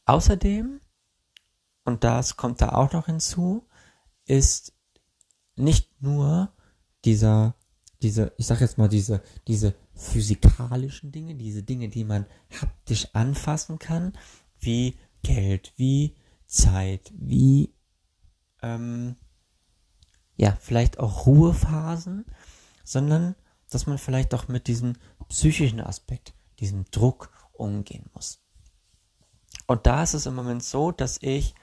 Außerdem, 0.06 0.82
und 1.86 2.04
das 2.04 2.36
kommt 2.36 2.62
da 2.62 2.74
auch 2.74 2.92
noch 2.92 3.06
hinzu, 3.06 3.66
ist 4.26 4.73
nicht 5.56 6.02
nur 6.02 6.52
dieser, 7.06 7.56
diese, 8.02 8.34
ich 8.38 8.46
sag 8.46 8.62
jetzt 8.62 8.78
mal, 8.78 8.90
diese, 8.90 9.22
diese 9.48 9.76
physikalischen 9.96 11.12
Dinge, 11.12 11.36
diese 11.36 11.64
Dinge, 11.64 11.90
die 11.90 12.04
man 12.04 12.26
haptisch 12.62 13.08
anfassen 13.14 13.80
kann, 13.80 14.14
wie 14.60 14.98
Geld, 15.22 15.74
wie 15.78 16.16
Zeit, 16.46 17.12
wie, 17.16 17.74
ähm, 18.62 19.16
ja, 20.38 20.58
vielleicht 20.60 21.00
auch 21.00 21.26
Ruhephasen, 21.26 22.26
sondern 22.84 23.36
dass 23.70 23.88
man 23.88 23.98
vielleicht 23.98 24.34
auch 24.34 24.48
mit 24.48 24.68
diesem 24.68 24.94
psychischen 25.30 25.82
Aspekt, 25.82 26.34
diesem 26.60 26.86
Druck 26.92 27.32
umgehen 27.54 28.10
muss. 28.14 28.44
Und 29.68 29.88
da 29.88 30.04
ist 30.04 30.14
es 30.14 30.26
im 30.26 30.36
Moment 30.36 30.64
so, 30.64 30.92
dass 30.92 31.18
ich, 31.22 31.56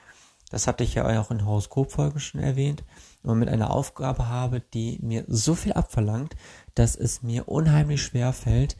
das 0.51 0.67
hatte 0.67 0.83
ich 0.83 0.95
ja 0.95 1.19
auch 1.19 1.31
in 1.31 1.45
Horoskopfolgen 1.45 2.19
schon 2.19 2.41
erwähnt, 2.41 2.83
nur 3.23 3.35
mit 3.35 3.49
einer 3.49 3.71
Aufgabe 3.71 4.27
habe, 4.27 4.59
die 4.59 4.99
mir 5.01 5.23
so 5.27 5.55
viel 5.55 5.73
abverlangt, 5.73 6.35
dass 6.75 6.95
es 6.95 7.23
mir 7.23 7.47
unheimlich 7.47 8.03
schwer 8.03 8.33
fällt, 8.33 8.77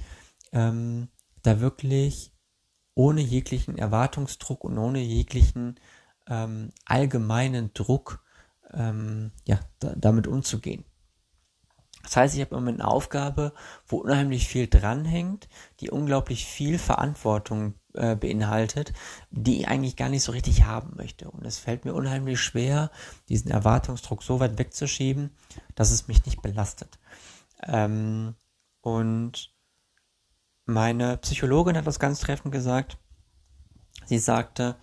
ähm, 0.51 1.08
da 1.44 1.60
wirklich 1.60 2.34
ohne 2.94 3.22
jeglichen 3.22 3.78
Erwartungsdruck 3.78 4.63
und 4.63 4.78
ohne 4.78 5.00
jeglichen 5.00 5.80
ähm, 6.28 6.72
allgemeinen 6.86 7.74
Druck 7.74 8.24
ähm, 8.74 9.32
ja, 9.48 9.60
da, 9.80 9.94
damit 9.96 10.28
umzugehen. 10.28 10.86
Das 12.04 12.18
heißt, 12.18 12.36
ich 12.36 12.42
habe 12.42 12.56
im 12.56 12.62
Moment 12.62 12.82
eine 12.82 12.90
Aufgabe, 12.90 13.54
wo 13.88 13.98
unheimlich 13.98 14.48
viel 14.48 14.68
dranhängt, 14.68 15.48
die 15.80 15.90
unglaublich 15.90 16.46
viel 16.46 16.80
Verantwortung 16.80 17.75
äh, 17.94 18.16
beinhaltet, 18.16 18.94
die 19.32 19.62
ich 19.62 19.68
eigentlich 19.68 19.96
gar 19.96 20.10
nicht 20.10 20.24
so 20.24 20.32
richtig 20.32 20.64
haben 20.64 20.94
möchte. 20.96 21.30
Und 21.30 21.46
es 21.46 21.58
fällt 21.60 21.86
mir 21.86 21.94
unheimlich 21.94 22.40
schwer, 22.40 22.92
diesen 23.30 23.52
Erwartungsdruck 23.52 24.24
so 24.24 24.40
weit 24.40 24.58
wegzuschieben, 24.58 25.32
dass 25.76 25.92
es 25.92 26.08
mich 26.08 26.26
nicht 26.26 26.42
belastet. 26.42 27.00
Ähm, 27.64 28.36
und 28.82 29.54
meine 30.66 31.18
Psychologin 31.18 31.78
hat 31.78 31.88
das 31.88 32.00
ganz 32.00 32.20
treffend 32.20 32.52
gesagt. 32.52 32.98
Sie 34.06 34.20
sagte, 34.20 34.76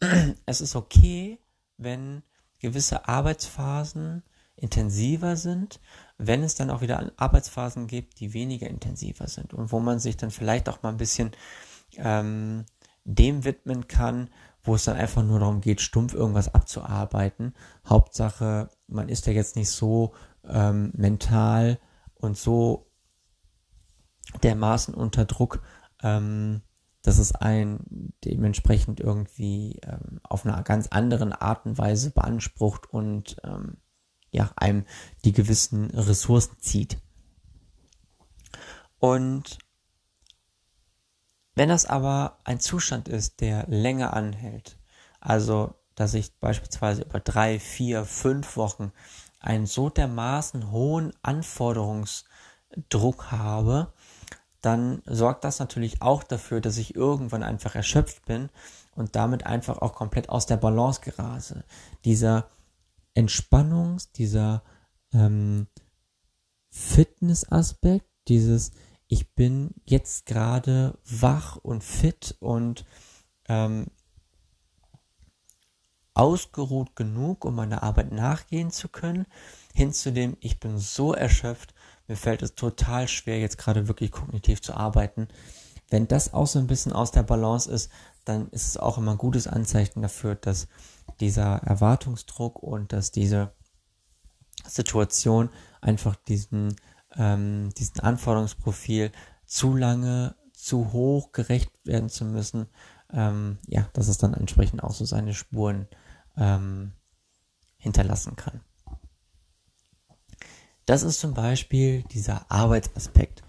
es 0.46 0.60
ist 0.60 0.76
okay, 0.76 1.38
wenn 1.76 2.22
gewisse 2.58 3.06
Arbeitsphasen 3.08 4.22
intensiver 4.56 5.36
sind, 5.36 5.80
wenn 6.16 6.42
es 6.42 6.54
dann 6.54 6.70
auch 6.70 6.80
wieder 6.80 7.12
Arbeitsphasen 7.16 7.86
gibt, 7.86 8.20
die 8.20 8.32
weniger 8.32 8.68
intensiver 8.68 9.28
sind 9.28 9.52
und 9.52 9.70
wo 9.70 9.80
man 9.80 9.98
sich 9.98 10.16
dann 10.16 10.30
vielleicht 10.30 10.68
auch 10.68 10.82
mal 10.82 10.88
ein 10.88 10.96
bisschen 10.96 11.32
ähm, 11.96 12.64
dem 13.04 13.44
widmen 13.44 13.88
kann, 13.88 14.30
wo 14.62 14.74
es 14.74 14.84
dann 14.84 14.96
einfach 14.96 15.22
nur 15.22 15.38
darum 15.38 15.60
geht, 15.60 15.80
stumpf 15.80 16.12
irgendwas 16.12 16.52
abzuarbeiten. 16.52 17.54
Hauptsache, 17.88 18.68
man 18.88 19.08
ist 19.08 19.26
ja 19.26 19.32
jetzt 19.32 19.56
nicht 19.56 19.70
so 19.70 20.12
ähm, 20.44 20.92
mental 20.94 21.78
und 22.14 22.36
so 22.36 22.90
dermaßen 24.42 24.92
unter 24.92 25.24
Druck, 25.24 25.62
ähm, 26.02 26.62
dass 27.02 27.18
es 27.18 27.32
einen 27.32 28.12
dementsprechend 28.24 28.98
irgendwie 28.98 29.78
ähm, 29.84 30.20
auf 30.24 30.44
einer 30.44 30.60
ganz 30.64 30.88
anderen 30.88 31.32
Art 31.32 31.64
und 31.64 31.78
Weise 31.78 32.10
beansprucht 32.10 32.92
und 32.92 33.36
ähm, 33.44 33.76
ja, 34.30 34.50
einem 34.56 34.84
die 35.24 35.32
gewissen 35.32 35.90
Ressourcen 35.90 36.56
zieht. 36.58 36.98
Und 38.98 39.58
wenn 41.56 41.68
das 41.68 41.86
aber 41.86 42.38
ein 42.44 42.60
Zustand 42.60 43.08
ist, 43.08 43.40
der 43.40 43.66
länger 43.66 44.12
anhält, 44.12 44.78
also 45.20 45.74
dass 45.96 46.14
ich 46.14 46.38
beispielsweise 46.38 47.02
über 47.02 47.18
drei, 47.18 47.58
vier, 47.58 48.04
fünf 48.04 48.56
Wochen 48.56 48.92
einen 49.40 49.66
so 49.66 49.88
dermaßen 49.88 50.70
hohen 50.70 51.12
Anforderungsdruck 51.22 53.32
habe, 53.32 53.92
dann 54.60 55.02
sorgt 55.06 55.42
das 55.44 55.58
natürlich 55.58 56.02
auch 56.02 56.22
dafür, 56.22 56.60
dass 56.60 56.76
ich 56.76 56.94
irgendwann 56.94 57.42
einfach 57.42 57.74
erschöpft 57.74 58.26
bin 58.26 58.50
und 58.94 59.16
damit 59.16 59.46
einfach 59.46 59.78
auch 59.78 59.94
komplett 59.94 60.28
aus 60.28 60.44
der 60.46 60.58
Balance 60.58 61.00
gerase. 61.00 61.64
Dieser 62.04 62.50
Entspannungs-, 63.14 64.12
dieser 64.12 64.62
ähm, 65.12 65.68
Fitnessaspekt, 66.70 68.10
dieses 68.28 68.72
ich 69.08 69.34
bin 69.34 69.74
jetzt 69.84 70.26
gerade 70.26 70.98
wach 71.04 71.56
und 71.56 71.84
fit 71.84 72.36
und 72.40 72.84
ähm, 73.48 73.86
ausgeruht 76.14 76.96
genug, 76.96 77.44
um 77.44 77.54
meiner 77.54 77.82
Arbeit 77.82 78.10
nachgehen 78.10 78.70
zu 78.70 78.88
können, 78.88 79.26
hin 79.74 79.92
zu 79.92 80.12
dem, 80.12 80.36
ich 80.40 80.58
bin 80.58 80.78
so 80.78 81.12
erschöpft, 81.12 81.74
mir 82.08 82.16
fällt 82.16 82.42
es 82.42 82.54
total 82.54 83.06
schwer, 83.06 83.38
jetzt 83.38 83.58
gerade 83.58 83.88
wirklich 83.88 84.12
kognitiv 84.12 84.62
zu 84.62 84.74
arbeiten. 84.74 85.28
Wenn 85.90 86.08
das 86.08 86.32
auch 86.32 86.46
so 86.46 86.58
ein 86.58 86.66
bisschen 86.66 86.92
aus 86.92 87.10
der 87.10 87.22
Balance 87.22 87.70
ist, 87.70 87.90
dann 88.24 88.48
ist 88.48 88.66
es 88.66 88.76
auch 88.76 88.98
immer 88.98 89.12
ein 89.12 89.18
gutes 89.18 89.46
Anzeichen 89.46 90.02
dafür, 90.02 90.34
dass 90.34 90.68
dieser 91.20 91.58
Erwartungsdruck 91.58 92.62
und 92.62 92.92
dass 92.92 93.12
diese 93.12 93.52
Situation 94.66 95.50
einfach 95.80 96.16
diesen 96.16 96.74
ähm, 97.18 97.70
diesen 97.76 98.00
Anforderungsprofil 98.00 99.12
zu 99.44 99.74
lange, 99.74 100.34
zu 100.52 100.92
hoch 100.92 101.32
gerecht 101.32 101.70
werden 101.84 102.08
zu 102.08 102.24
müssen, 102.24 102.66
ähm, 103.12 103.58
ja, 103.66 103.88
dass 103.92 104.08
es 104.08 104.18
dann 104.18 104.34
entsprechend 104.34 104.82
auch 104.82 104.94
so 104.94 105.04
seine 105.04 105.34
Spuren 105.34 105.86
ähm, 106.36 106.92
hinterlassen 107.78 108.36
kann. 108.36 108.60
Das 110.86 111.02
ist 111.02 111.20
zum 111.20 111.34
Beispiel 111.34 112.02
dieser 112.04 112.50
Arbeitsaspekt. 112.50 113.42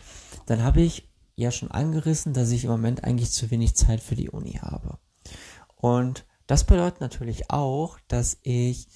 Dann 0.48 0.64
habe 0.64 0.82
ich 0.82 1.10
ja 1.36 1.52
schon 1.52 1.70
angerissen, 1.72 2.34
dass 2.34 2.50
ich 2.52 2.64
im 2.64 2.72
Moment 2.72 3.04
eigentlich 3.04 3.32
zu 3.32 3.52
wenig 3.52 3.76
Zeit 3.76 4.02
für 4.02 4.16
die 4.16 4.30
Uni 4.30 4.54
habe. 4.54 4.98
Und 5.76 6.26
das 6.48 6.64
bedeutet 6.64 7.02
natürlich 7.02 7.52
auch, 7.52 8.00
dass 8.08 8.38
ich 8.42 8.88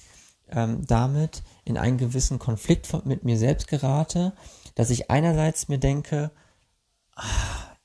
ähm, 0.48 0.84
damit 0.86 1.42
in 1.64 1.78
einen 1.78 1.98
gewissen 1.98 2.38
Konflikt 2.38 3.06
mit 3.06 3.24
mir 3.24 3.38
selbst 3.38 3.68
gerate, 3.68 4.32
dass 4.74 4.90
ich 4.90 5.10
einerseits 5.10 5.68
mir 5.68 5.78
denke, 5.78 6.30
ah, 7.14 7.26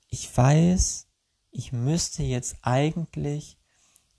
ich 0.09 0.35
weiß, 0.35 1.07
ich 1.51 1.71
müsste 1.71 2.23
jetzt 2.23 2.57
eigentlich 2.61 3.57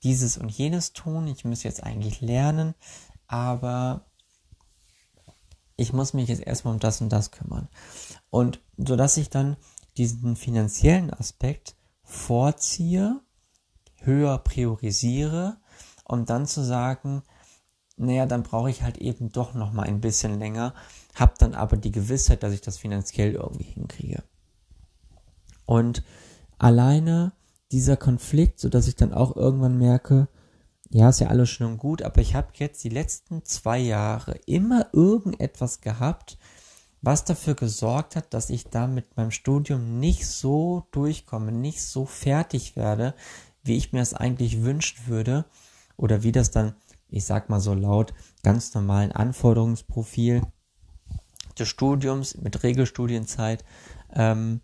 dieses 0.02 0.38
und 0.38 0.50
jenes 0.50 0.92
tun, 0.92 1.26
ich 1.26 1.44
müsste 1.44 1.68
jetzt 1.68 1.82
eigentlich 1.82 2.20
lernen, 2.20 2.74
aber 3.26 4.06
ich 5.76 5.92
muss 5.92 6.12
mich 6.12 6.28
jetzt 6.28 6.42
erstmal 6.42 6.74
um 6.74 6.80
das 6.80 7.00
und 7.00 7.10
das 7.10 7.30
kümmern. 7.30 7.68
Und 8.30 8.60
so 8.76 8.96
dass 8.96 9.16
ich 9.16 9.30
dann 9.30 9.56
diesen 9.96 10.36
finanziellen 10.36 11.12
Aspekt 11.12 11.76
vorziehe, 12.02 13.20
höher 14.00 14.38
priorisiere, 14.38 15.58
um 16.04 16.24
dann 16.24 16.46
zu 16.46 16.64
sagen, 16.64 17.22
naja, 17.96 18.26
dann 18.26 18.44
brauche 18.44 18.70
ich 18.70 18.82
halt 18.82 18.98
eben 18.98 19.30
doch 19.30 19.54
noch 19.54 19.72
mal 19.72 19.86
ein 19.86 20.00
bisschen 20.00 20.38
länger, 20.38 20.74
habe 21.18 21.34
dann 21.38 21.54
aber 21.54 21.76
die 21.76 21.92
Gewissheit, 21.92 22.42
dass 22.42 22.52
ich 22.52 22.60
das 22.60 22.78
finanziell 22.78 23.34
irgendwie 23.34 23.64
hinkriege. 23.64 24.22
Und 25.66 26.02
alleine 26.58 27.32
dieser 27.72 27.96
Konflikt, 27.96 28.60
so 28.60 28.68
dass 28.68 28.88
ich 28.88 28.96
dann 28.96 29.12
auch 29.12 29.36
irgendwann 29.36 29.78
merke, 29.78 30.28
ja, 30.90 31.10
ist 31.10 31.20
ja 31.20 31.28
alles 31.28 31.50
schön 31.50 31.66
und 31.66 31.78
gut, 31.78 32.02
aber 32.02 32.20
ich 32.20 32.34
habe 32.34 32.48
jetzt 32.54 32.82
die 32.82 32.88
letzten 32.88 33.44
zwei 33.44 33.78
Jahre 33.78 34.40
immer 34.46 34.88
irgendetwas 34.92 35.82
gehabt, 35.82 36.38
was 37.02 37.24
dafür 37.24 37.54
gesorgt 37.54 38.16
hat, 38.16 38.32
dass 38.32 38.48
ich 38.48 38.64
da 38.70 38.86
mit 38.86 39.16
meinem 39.16 39.30
Studium 39.30 40.00
nicht 40.00 40.26
so 40.26 40.86
durchkomme, 40.90 41.52
nicht 41.52 41.82
so 41.82 42.06
fertig 42.06 42.74
werde, 42.74 43.14
wie 43.62 43.76
ich 43.76 43.92
mir 43.92 43.98
das 43.98 44.14
eigentlich 44.14 44.62
wünschen 44.62 45.06
würde 45.06 45.44
oder 45.96 46.22
wie 46.22 46.32
das 46.32 46.50
dann 46.50 46.74
ich 47.08 47.24
sag 47.24 47.48
mal 47.48 47.60
so 47.60 47.74
laut, 47.74 48.14
ganz 48.42 48.74
normalen 48.74 49.12
Anforderungsprofil 49.12 50.42
des 51.58 51.68
Studiums 51.68 52.36
mit 52.36 52.62
Regelstudienzeit, 52.62 53.64
ähm, 54.14 54.60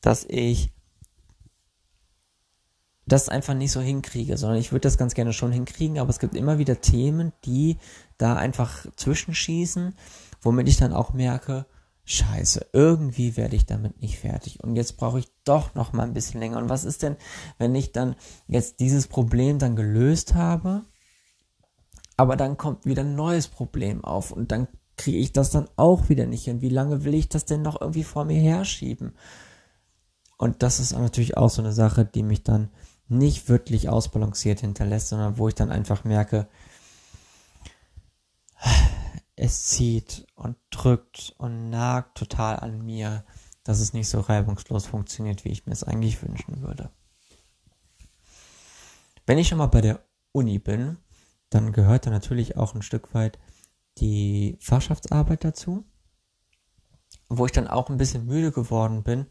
dass 0.00 0.24
ich 0.28 0.72
das 3.06 3.28
einfach 3.28 3.54
nicht 3.54 3.72
so 3.72 3.80
hinkriege, 3.80 4.36
sondern 4.36 4.58
ich 4.58 4.70
würde 4.70 4.82
das 4.82 4.98
ganz 4.98 5.14
gerne 5.14 5.32
schon 5.32 5.50
hinkriegen, 5.50 5.98
aber 5.98 6.10
es 6.10 6.18
gibt 6.18 6.36
immer 6.36 6.58
wieder 6.58 6.80
Themen, 6.80 7.32
die 7.44 7.78
da 8.18 8.36
einfach 8.36 8.86
zwischenschießen, 8.96 9.94
womit 10.42 10.68
ich 10.68 10.76
dann 10.76 10.92
auch 10.92 11.14
merke, 11.14 11.66
Scheiße, 12.04 12.68
irgendwie 12.72 13.36
werde 13.36 13.56
ich 13.56 13.66
damit 13.66 14.00
nicht 14.00 14.18
fertig 14.18 14.62
und 14.62 14.76
jetzt 14.76 14.96
brauche 14.96 15.18
ich 15.18 15.28
doch 15.44 15.74
noch 15.74 15.92
mal 15.92 16.04
ein 16.04 16.14
bisschen 16.14 16.40
länger. 16.40 16.56
Und 16.56 16.70
was 16.70 16.84
ist 16.84 17.02
denn, 17.02 17.16
wenn 17.58 17.74
ich 17.74 17.92
dann 17.92 18.16
jetzt 18.46 18.80
dieses 18.80 19.08
Problem 19.08 19.58
dann 19.58 19.76
gelöst 19.76 20.34
habe 20.34 20.84
aber 22.18 22.36
dann 22.36 22.56
kommt 22.56 22.84
wieder 22.84 23.04
ein 23.04 23.14
neues 23.14 23.46
Problem 23.48 24.04
auf 24.04 24.32
und 24.32 24.50
dann 24.52 24.66
kriege 24.98 25.18
ich 25.18 25.32
das 25.32 25.50
dann 25.50 25.68
auch 25.76 26.08
wieder 26.08 26.26
nicht 26.26 26.44
hin. 26.44 26.60
Wie 26.60 26.68
lange 26.68 27.04
will 27.04 27.14
ich 27.14 27.28
das 27.28 27.46
denn 27.46 27.62
noch 27.62 27.80
irgendwie 27.80 28.04
vor 28.04 28.24
mir 28.24 28.38
herschieben? 28.40 29.14
Und 30.36 30.62
das 30.62 30.80
ist 30.80 30.92
natürlich 30.92 31.36
auch 31.36 31.50
so 31.50 31.62
eine 31.62 31.72
Sache, 31.72 32.04
die 32.04 32.22
mich 32.22 32.42
dann 32.42 32.70
nicht 33.08 33.48
wirklich 33.48 33.88
ausbalanciert 33.88 34.60
hinterlässt, 34.60 35.08
sondern 35.08 35.38
wo 35.38 35.48
ich 35.48 35.54
dann 35.54 35.70
einfach 35.70 36.04
merke, 36.04 36.46
es 39.34 39.64
zieht 39.64 40.26
und 40.34 40.56
drückt 40.70 41.34
und 41.38 41.70
nagt 41.70 42.18
total 42.18 42.56
an 42.56 42.84
mir, 42.84 43.24
dass 43.64 43.80
es 43.80 43.92
nicht 43.92 44.08
so 44.08 44.20
reibungslos 44.20 44.86
funktioniert, 44.86 45.44
wie 45.44 45.50
ich 45.50 45.66
mir 45.66 45.72
es 45.72 45.84
eigentlich 45.84 46.22
wünschen 46.22 46.62
würde. 46.62 46.90
Wenn 49.26 49.38
ich 49.38 49.48
schon 49.48 49.58
mal 49.58 49.66
bei 49.66 49.80
der 49.80 50.02
Uni 50.32 50.58
bin, 50.58 50.98
dann 51.50 51.72
gehört 51.72 52.06
da 52.06 52.10
natürlich 52.10 52.56
auch 52.56 52.74
ein 52.74 52.82
Stück 52.82 53.14
weit 53.14 53.38
die 54.00 54.56
Fachschaftsarbeit 54.60 55.44
dazu, 55.44 55.84
wo 57.28 57.46
ich 57.46 57.52
dann 57.52 57.68
auch 57.68 57.90
ein 57.90 57.98
bisschen 57.98 58.26
müde 58.26 58.52
geworden 58.52 59.02
bin, 59.02 59.26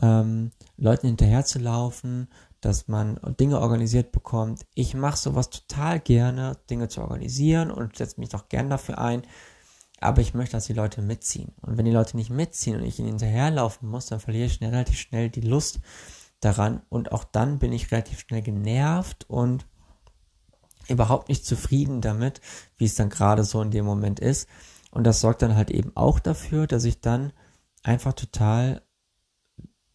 ähm, 0.00 0.52
Leuten 0.76 1.08
hinterherzulaufen, 1.08 2.28
dass 2.60 2.88
man 2.88 3.20
Dinge 3.38 3.60
organisiert 3.60 4.12
bekommt. 4.12 4.66
Ich 4.74 4.94
mache 4.94 5.16
sowas 5.16 5.50
total 5.50 6.00
gerne, 6.00 6.56
Dinge 6.70 6.88
zu 6.88 7.00
organisieren 7.00 7.70
und 7.70 7.96
setze 7.96 8.20
mich 8.20 8.30
doch 8.30 8.48
gern 8.48 8.70
dafür 8.70 8.98
ein. 8.98 9.22
Aber 10.00 10.20
ich 10.20 10.34
möchte, 10.34 10.56
dass 10.56 10.66
die 10.66 10.74
Leute 10.74 11.02
mitziehen. 11.02 11.52
Und 11.60 11.76
wenn 11.76 11.84
die 11.84 11.92
Leute 11.92 12.16
nicht 12.16 12.30
mitziehen 12.30 12.76
und 12.76 12.84
ich 12.84 12.98
ihnen 12.98 13.08
hinterherlaufen 13.08 13.88
muss, 13.88 14.06
dann 14.06 14.20
verliere 14.20 14.46
ich 14.46 14.60
relativ 14.60 14.98
schnell 14.98 15.28
die 15.28 15.40
Lust 15.40 15.80
daran. 16.40 16.82
Und 16.88 17.12
auch 17.12 17.24
dann 17.24 17.58
bin 17.58 17.72
ich 17.72 17.90
relativ 17.90 18.20
schnell 18.20 18.42
genervt 18.42 19.28
und 19.28 19.66
überhaupt 20.88 21.28
nicht 21.28 21.44
zufrieden 21.44 22.00
damit, 22.00 22.40
wie 22.76 22.86
es 22.86 22.94
dann 22.94 23.10
gerade 23.10 23.44
so 23.44 23.60
in 23.62 23.70
dem 23.70 23.84
Moment 23.84 24.20
ist. 24.20 24.48
Und 24.90 25.04
das 25.04 25.20
sorgt 25.20 25.42
dann 25.42 25.56
halt 25.56 25.70
eben 25.70 25.92
auch 25.94 26.18
dafür, 26.18 26.66
dass 26.66 26.84
ich 26.84 27.00
dann 27.00 27.32
einfach 27.82 28.14
total 28.14 28.82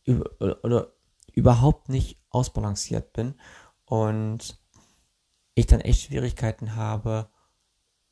über, 0.04 0.30
oder 0.64 0.94
überhaupt 1.34 1.90
nicht 1.90 2.20
ausbalanciert 2.30 3.14
bin 3.14 3.36
und 3.86 4.60
ich 5.56 5.68
dann 5.68 5.82
echt 5.82 6.04
Schwierigkeiten 6.04 6.76
habe, 6.76 7.30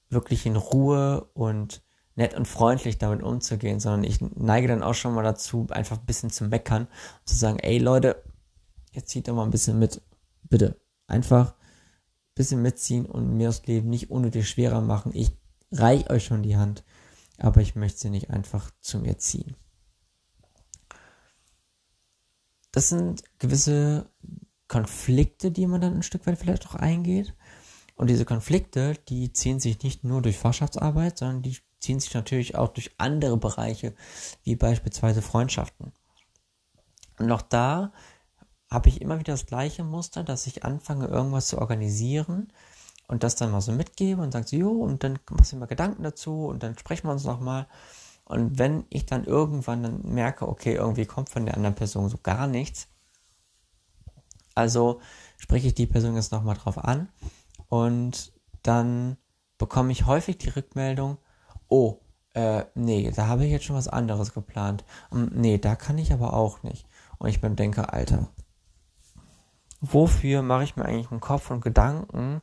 wirklich 0.10 0.46
in 0.46 0.56
Ruhe 0.56 1.30
und 1.34 1.84
nett 2.16 2.34
und 2.34 2.48
freundlich 2.48 2.98
damit 2.98 3.24
umzugehen, 3.24 3.80
sondern 3.80 4.04
ich 4.04 4.20
neige 4.22 4.68
dann 4.68 4.84
auch 4.84 4.94
schon 4.94 5.14
mal 5.14 5.24
dazu, 5.24 5.68
einfach 5.70 5.98
ein 5.98 6.06
bisschen 6.06 6.30
zu 6.30 6.46
meckern 6.46 6.84
und 6.84 7.28
zu 7.28 7.36
sagen, 7.36 7.60
ey 7.60 7.78
Leute, 7.78 8.24
jetzt 8.92 9.10
zieht 9.10 9.28
doch 9.28 9.36
mal 9.36 9.44
ein 9.44 9.52
bisschen 9.52 9.80
mit, 9.80 10.02
bitte. 10.44 10.80
Einfach 11.08 11.56
bisschen 12.36 12.62
mitziehen 12.62 13.06
und 13.06 13.36
mir 13.36 13.48
das 13.48 13.66
Leben 13.66 13.90
nicht 13.90 14.10
unnötig 14.10 14.50
schwerer 14.50 14.82
machen. 14.82 15.12
Ich 15.14 15.32
reich 15.72 16.10
euch 16.10 16.26
schon 16.26 16.44
die 16.44 16.58
Hand, 16.58 16.84
aber 17.38 17.62
ich 17.62 17.76
möchte 17.76 18.00
sie 18.00 18.10
nicht 18.10 18.30
einfach 18.30 18.72
zu 18.82 19.00
mir 19.00 19.18
ziehen. 19.18 19.56
Das 22.72 22.90
sind 22.90 23.24
gewisse 23.40 24.10
Konflikte, 24.68 25.52
die 25.52 25.68
man 25.68 25.82
dann 25.82 25.96
ein 25.96 26.04
Stück 26.04 26.26
weit 26.26 26.38
vielleicht 26.38 26.66
auch 26.68 26.76
eingeht. 26.76 27.36
Und 27.96 28.10
diese 28.10 28.26
Konflikte, 28.26 28.96
die 29.10 29.34
ziehen 29.34 29.60
sich 29.60 29.84
nicht 29.84 30.04
nur 30.04 30.22
durch 30.22 30.38
Fachschaftsarbeit, 30.38 31.18
sondern 31.18 31.42
die 31.42 31.58
ziehen 31.80 32.00
sich 32.00 32.14
natürlich 32.14 32.56
auch 32.56 32.70
durch 32.70 32.92
andere 32.98 33.38
Bereiche, 33.38 33.94
wie 34.44 34.56
beispielsweise 34.56 35.22
Freundschaften. 35.22 35.92
Und 37.20 37.32
auch 37.32 37.42
da 37.42 37.92
habe 38.72 38.90
ich 38.90 39.02
immer 39.02 39.20
wieder 39.20 39.34
das 39.34 39.46
gleiche 39.46 39.84
Muster, 39.84 40.24
dass 40.24 40.48
ich 40.48 40.64
anfange, 40.64 41.08
irgendwas 41.08 41.48
zu 41.48 41.60
organisieren 41.60 42.52
und 43.08 43.24
das 43.24 43.36
dann 43.36 43.52
mal 43.52 43.62
so 43.62 43.74
mitgebe 43.74 44.22
und 44.22 44.32
sage 44.32 44.48
so, 44.48 44.56
jo, 44.56 44.72
und 44.72 45.04
dann 45.04 45.20
machst 45.30 45.52
du 45.52 45.58
mir 45.58 45.68
Gedanken 45.68 46.04
dazu 46.04 46.46
und 46.46 46.64
dann 46.64 46.78
sprechen 46.78 47.08
wir 47.08 47.12
uns 47.12 47.26
nochmal. 47.26 47.68
Und 48.24 48.58
wenn 48.58 48.86
ich 48.90 49.06
dann 49.06 49.26
irgendwann 49.26 49.84
dann 49.84 50.02
merke, 50.04 50.48
okay, 50.48 50.76
irgendwie 50.76 51.06
kommt 51.06 51.30
von 51.30 51.46
der 51.46 51.56
anderen 51.56 51.76
Person 51.76 52.08
so 52.08 52.18
gar 52.24 52.48
nichts, 52.48 52.88
also 54.56 55.02
spreche 55.38 55.68
ich 55.68 55.74
die 55.74 55.88
Person 55.88 56.16
jetzt 56.16 56.32
nochmal 56.32 56.56
drauf 56.56 56.78
an 56.78 57.10
und 57.68 58.32
dann 58.64 59.18
bekomme 59.58 59.92
ich 59.92 60.06
häufig 60.06 60.38
die 60.38 60.50
Rückmeldung, 60.50 61.18
oh, 61.68 61.98
äh, 62.34 62.64
nee, 62.76 63.12
da 63.12 63.28
habe 63.28 63.46
ich 63.46 63.52
jetzt 63.52 63.66
schon 63.66 63.76
was 63.76 63.90
anderes 63.90 64.34
geplant. 64.34 64.86
Um, 65.10 65.26
nee, 65.34 65.58
da 65.58 65.76
kann 65.76 65.98
ich 65.98 66.14
aber 66.14 66.34
auch 66.34 66.64
nicht. 66.64 66.88
Und 67.18 67.30
ich 67.30 67.42
bin 67.42 67.56
denke, 67.56 67.92
Alter, 67.92 68.30
wofür 69.82 70.44
mache 70.44 70.64
ich 70.64 70.76
mir 70.76 70.86
eigentlich 70.86 71.12
einen 71.12 71.20
Kopf 71.20 71.50
und 71.50 71.62
Gedanken 71.62 72.42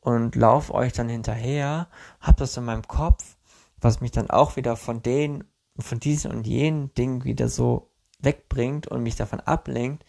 und 0.00 0.34
laufe 0.34 0.74
euch 0.74 0.92
dann 0.94 1.08
hinterher, 1.08 1.88
hab 2.20 2.38
das 2.38 2.56
in 2.56 2.64
meinem 2.64 2.88
Kopf, 2.88 3.36
was 3.80 4.00
mich 4.00 4.10
dann 4.10 4.30
auch 4.30 4.56
wieder 4.56 4.74
von 4.74 5.02
den, 5.02 5.44
von 5.78 6.00
diesen 6.00 6.32
und 6.32 6.46
jenen 6.46 6.92
Dingen 6.94 7.24
wieder 7.24 7.48
so 7.48 7.90
wegbringt 8.20 8.88
und 8.88 9.02
mich 9.02 9.16
davon 9.16 9.40
ablenkt. 9.40 10.04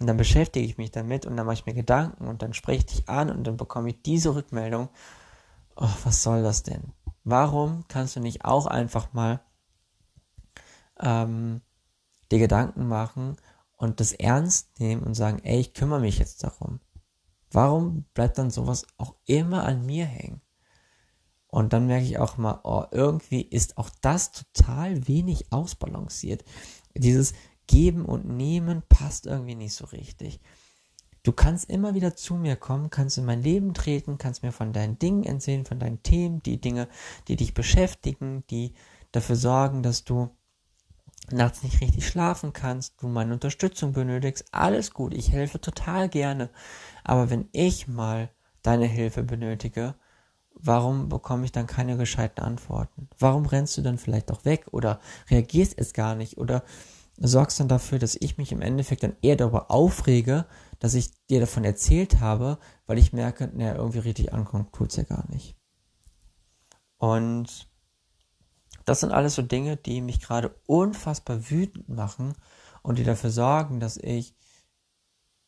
Und 0.00 0.06
dann 0.06 0.16
beschäftige 0.16 0.66
ich 0.66 0.78
mich 0.78 0.90
damit 0.90 1.26
und 1.26 1.36
dann 1.36 1.46
mache 1.46 1.54
ich 1.54 1.66
mir 1.66 1.74
Gedanken 1.74 2.26
und 2.26 2.42
dann 2.42 2.54
spreche 2.54 2.78
ich 2.78 2.86
dich 2.86 3.08
an 3.08 3.30
und 3.30 3.44
dann 3.44 3.56
bekomme 3.56 3.90
ich 3.90 4.02
diese 4.02 4.34
Rückmeldung. 4.34 4.88
Oh, 5.76 5.88
was 6.02 6.22
soll 6.22 6.42
das 6.42 6.64
denn? 6.64 6.92
Warum 7.24 7.84
kannst 7.86 8.16
du 8.16 8.20
nicht 8.20 8.44
auch 8.44 8.66
einfach 8.66 9.12
mal 9.12 9.40
ähm, 10.98 11.60
dir 12.32 12.38
Gedanken 12.38 12.88
machen 12.88 13.36
und 13.82 13.98
das 13.98 14.12
ernst 14.12 14.78
nehmen 14.78 15.02
und 15.02 15.14
sagen, 15.14 15.40
ey, 15.42 15.58
ich 15.58 15.74
kümmere 15.74 15.98
mich 15.98 16.20
jetzt 16.20 16.44
darum. 16.44 16.78
Warum 17.50 18.04
bleibt 18.14 18.38
dann 18.38 18.48
sowas 18.48 18.86
auch 18.96 19.16
immer 19.26 19.64
an 19.64 19.84
mir 19.84 20.06
hängen? 20.06 20.40
Und 21.48 21.72
dann 21.72 21.88
merke 21.88 22.04
ich 22.04 22.16
auch 22.16 22.36
mal, 22.36 22.60
oh, 22.62 22.84
irgendwie 22.92 23.42
ist 23.42 23.78
auch 23.78 23.90
das 24.00 24.30
total 24.30 25.08
wenig 25.08 25.52
ausbalanciert. 25.52 26.44
Dieses 26.94 27.32
Geben 27.66 28.04
und 28.04 28.28
Nehmen 28.28 28.84
passt 28.88 29.26
irgendwie 29.26 29.56
nicht 29.56 29.74
so 29.74 29.86
richtig. 29.86 30.38
Du 31.24 31.32
kannst 31.32 31.68
immer 31.68 31.96
wieder 31.96 32.14
zu 32.14 32.36
mir 32.36 32.54
kommen, 32.54 32.88
kannst 32.88 33.18
in 33.18 33.24
mein 33.24 33.42
Leben 33.42 33.74
treten, 33.74 34.16
kannst 34.16 34.44
mir 34.44 34.52
von 34.52 34.72
deinen 34.72 35.00
Dingen 35.00 35.24
erzählen, 35.24 35.66
von 35.66 35.80
deinen 35.80 36.04
Themen, 36.04 36.40
die 36.44 36.60
Dinge, 36.60 36.86
die 37.26 37.34
dich 37.34 37.52
beschäftigen, 37.52 38.44
die 38.48 38.74
dafür 39.10 39.34
sorgen, 39.34 39.82
dass 39.82 40.04
du 40.04 40.30
nachts 41.30 41.62
nicht 41.62 41.80
richtig 41.80 42.06
schlafen 42.06 42.52
kannst, 42.52 43.00
du 43.00 43.08
meine 43.08 43.32
Unterstützung 43.32 43.92
benötigst, 43.92 44.46
alles 44.52 44.92
gut, 44.92 45.14
ich 45.14 45.32
helfe 45.32 45.60
total 45.60 46.08
gerne. 46.08 46.50
Aber 47.04 47.30
wenn 47.30 47.48
ich 47.52 47.88
mal 47.88 48.30
deine 48.62 48.86
Hilfe 48.86 49.22
benötige, 49.22 49.94
warum 50.54 51.08
bekomme 51.08 51.44
ich 51.44 51.52
dann 51.52 51.66
keine 51.66 51.96
gescheiten 51.96 52.44
Antworten? 52.44 53.08
Warum 53.18 53.46
rennst 53.46 53.76
du 53.76 53.82
dann 53.82 53.98
vielleicht 53.98 54.30
auch 54.30 54.44
weg 54.44 54.66
oder 54.72 55.00
reagierst 55.30 55.74
es 55.78 55.92
gar 55.92 56.14
nicht 56.14 56.38
oder 56.38 56.62
sorgst 57.18 57.60
dann 57.60 57.68
dafür, 57.68 57.98
dass 57.98 58.16
ich 58.16 58.38
mich 58.38 58.52
im 58.52 58.62
Endeffekt 58.62 59.02
dann 59.02 59.16
eher 59.22 59.36
darüber 59.36 59.70
aufrege, 59.70 60.46
dass 60.78 60.94
ich 60.94 61.12
dir 61.26 61.40
davon 61.40 61.64
erzählt 61.64 62.20
habe, 62.20 62.58
weil 62.86 62.98
ich 62.98 63.12
merke, 63.12 63.50
naja, 63.54 63.76
irgendwie 63.76 64.00
richtig 64.00 64.32
ankommt, 64.32 64.72
tut's 64.72 64.96
ja 64.96 65.04
gar 65.04 65.28
nicht. 65.30 65.56
Und 66.98 67.68
das 68.84 69.00
sind 69.00 69.12
alles 69.12 69.34
so 69.34 69.42
Dinge, 69.42 69.76
die 69.76 70.00
mich 70.00 70.20
gerade 70.20 70.54
unfassbar 70.66 71.50
wütend 71.50 71.88
machen 71.88 72.34
und 72.82 72.98
die 72.98 73.04
dafür 73.04 73.30
sorgen, 73.30 73.80
dass 73.80 73.96
ich 73.96 74.34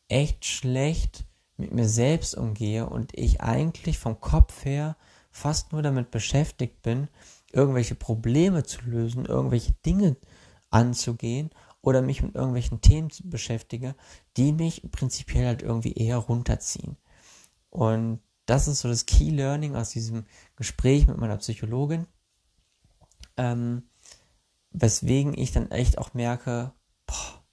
echt 0.07 0.45
schlecht 0.45 1.25
mit 1.57 1.73
mir 1.73 1.87
selbst 1.87 2.35
umgehe 2.35 2.87
und 2.87 3.17
ich 3.17 3.41
eigentlich 3.41 3.97
vom 3.97 4.19
Kopf 4.19 4.65
her 4.65 4.97
fast 5.31 5.71
nur 5.71 5.81
damit 5.81 6.11
beschäftigt 6.11 6.81
bin, 6.81 7.07
irgendwelche 7.51 7.95
Probleme 7.95 8.63
zu 8.63 8.81
lösen, 8.85 9.25
irgendwelche 9.25 9.73
Dinge 9.85 10.17
anzugehen 10.69 11.49
oder 11.81 12.01
mich 12.01 12.21
mit 12.21 12.35
irgendwelchen 12.35 12.81
Themen 12.81 13.09
zu 13.09 13.29
beschäftige, 13.29 13.95
die 14.37 14.51
mich 14.51 14.81
prinzipiell 14.91 15.47
halt 15.47 15.61
irgendwie 15.61 15.93
eher 15.93 16.17
runterziehen. 16.17 16.97
Und 17.69 18.19
das 18.45 18.67
ist 18.67 18.81
so 18.81 18.87
das 18.87 19.05
Key 19.05 19.29
Learning 19.29 19.75
aus 19.75 19.89
diesem 19.89 20.25
Gespräch 20.55 21.07
mit 21.07 21.17
meiner 21.17 21.37
Psychologin, 21.37 22.07
ähm, 23.37 23.89
weswegen 24.71 25.37
ich 25.37 25.51
dann 25.51 25.71
echt 25.71 25.97
auch 25.97 26.13
merke, 26.13 26.73
boah, 27.05 27.45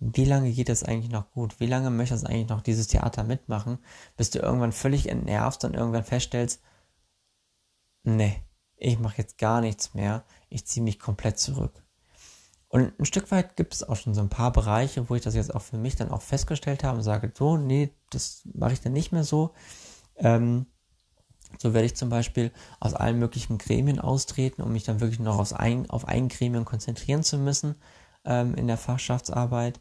wie 0.00 0.24
lange 0.24 0.52
geht 0.52 0.68
das 0.68 0.84
eigentlich 0.84 1.10
noch 1.10 1.30
gut? 1.32 1.58
Wie 1.58 1.66
lange 1.66 1.90
möchtest 1.90 2.24
du 2.24 2.28
eigentlich 2.28 2.48
noch 2.48 2.62
dieses 2.62 2.86
Theater 2.86 3.24
mitmachen, 3.24 3.78
bis 4.16 4.30
du 4.30 4.38
irgendwann 4.38 4.72
völlig 4.72 5.08
entnervst 5.08 5.64
und 5.64 5.74
irgendwann 5.74 6.04
feststellst, 6.04 6.62
nee, 8.04 8.42
ich 8.76 8.98
mache 8.98 9.18
jetzt 9.18 9.38
gar 9.38 9.60
nichts 9.60 9.94
mehr, 9.94 10.24
ich 10.48 10.66
ziehe 10.66 10.84
mich 10.84 11.00
komplett 11.00 11.38
zurück. 11.38 11.82
Und 12.68 12.98
ein 13.00 13.06
Stück 13.06 13.30
weit 13.30 13.56
gibt 13.56 13.74
es 13.74 13.82
auch 13.82 13.96
schon 13.96 14.14
so 14.14 14.20
ein 14.20 14.28
paar 14.28 14.52
Bereiche, 14.52 15.08
wo 15.08 15.14
ich 15.14 15.22
das 15.22 15.34
jetzt 15.34 15.54
auch 15.54 15.62
für 15.62 15.78
mich 15.78 15.96
dann 15.96 16.10
auch 16.10 16.22
festgestellt 16.22 16.84
habe 16.84 16.98
und 16.98 17.02
sage, 17.02 17.32
so, 17.34 17.56
nee, 17.56 17.94
das 18.10 18.42
mache 18.54 18.74
ich 18.74 18.80
dann 18.80 18.92
nicht 18.92 19.10
mehr 19.10 19.24
so. 19.24 19.54
Ähm, 20.16 20.66
so 21.56 21.74
werde 21.74 21.86
ich 21.86 21.96
zum 21.96 22.08
Beispiel 22.08 22.52
aus 22.80 22.94
allen 22.94 23.18
möglichen 23.18 23.58
Gremien 23.58 23.98
austreten, 23.98 24.62
um 24.62 24.72
mich 24.72 24.84
dann 24.84 25.00
wirklich 25.00 25.20
noch 25.20 25.38
aus 25.38 25.52
ein, 25.52 25.88
auf 25.90 26.06
ein 26.06 26.28
Gremium 26.28 26.64
konzentrieren 26.64 27.22
zu 27.22 27.38
müssen 27.38 27.76
ähm, 28.24 28.54
in 28.54 28.66
der 28.66 28.76
Fachschaftsarbeit. 28.76 29.80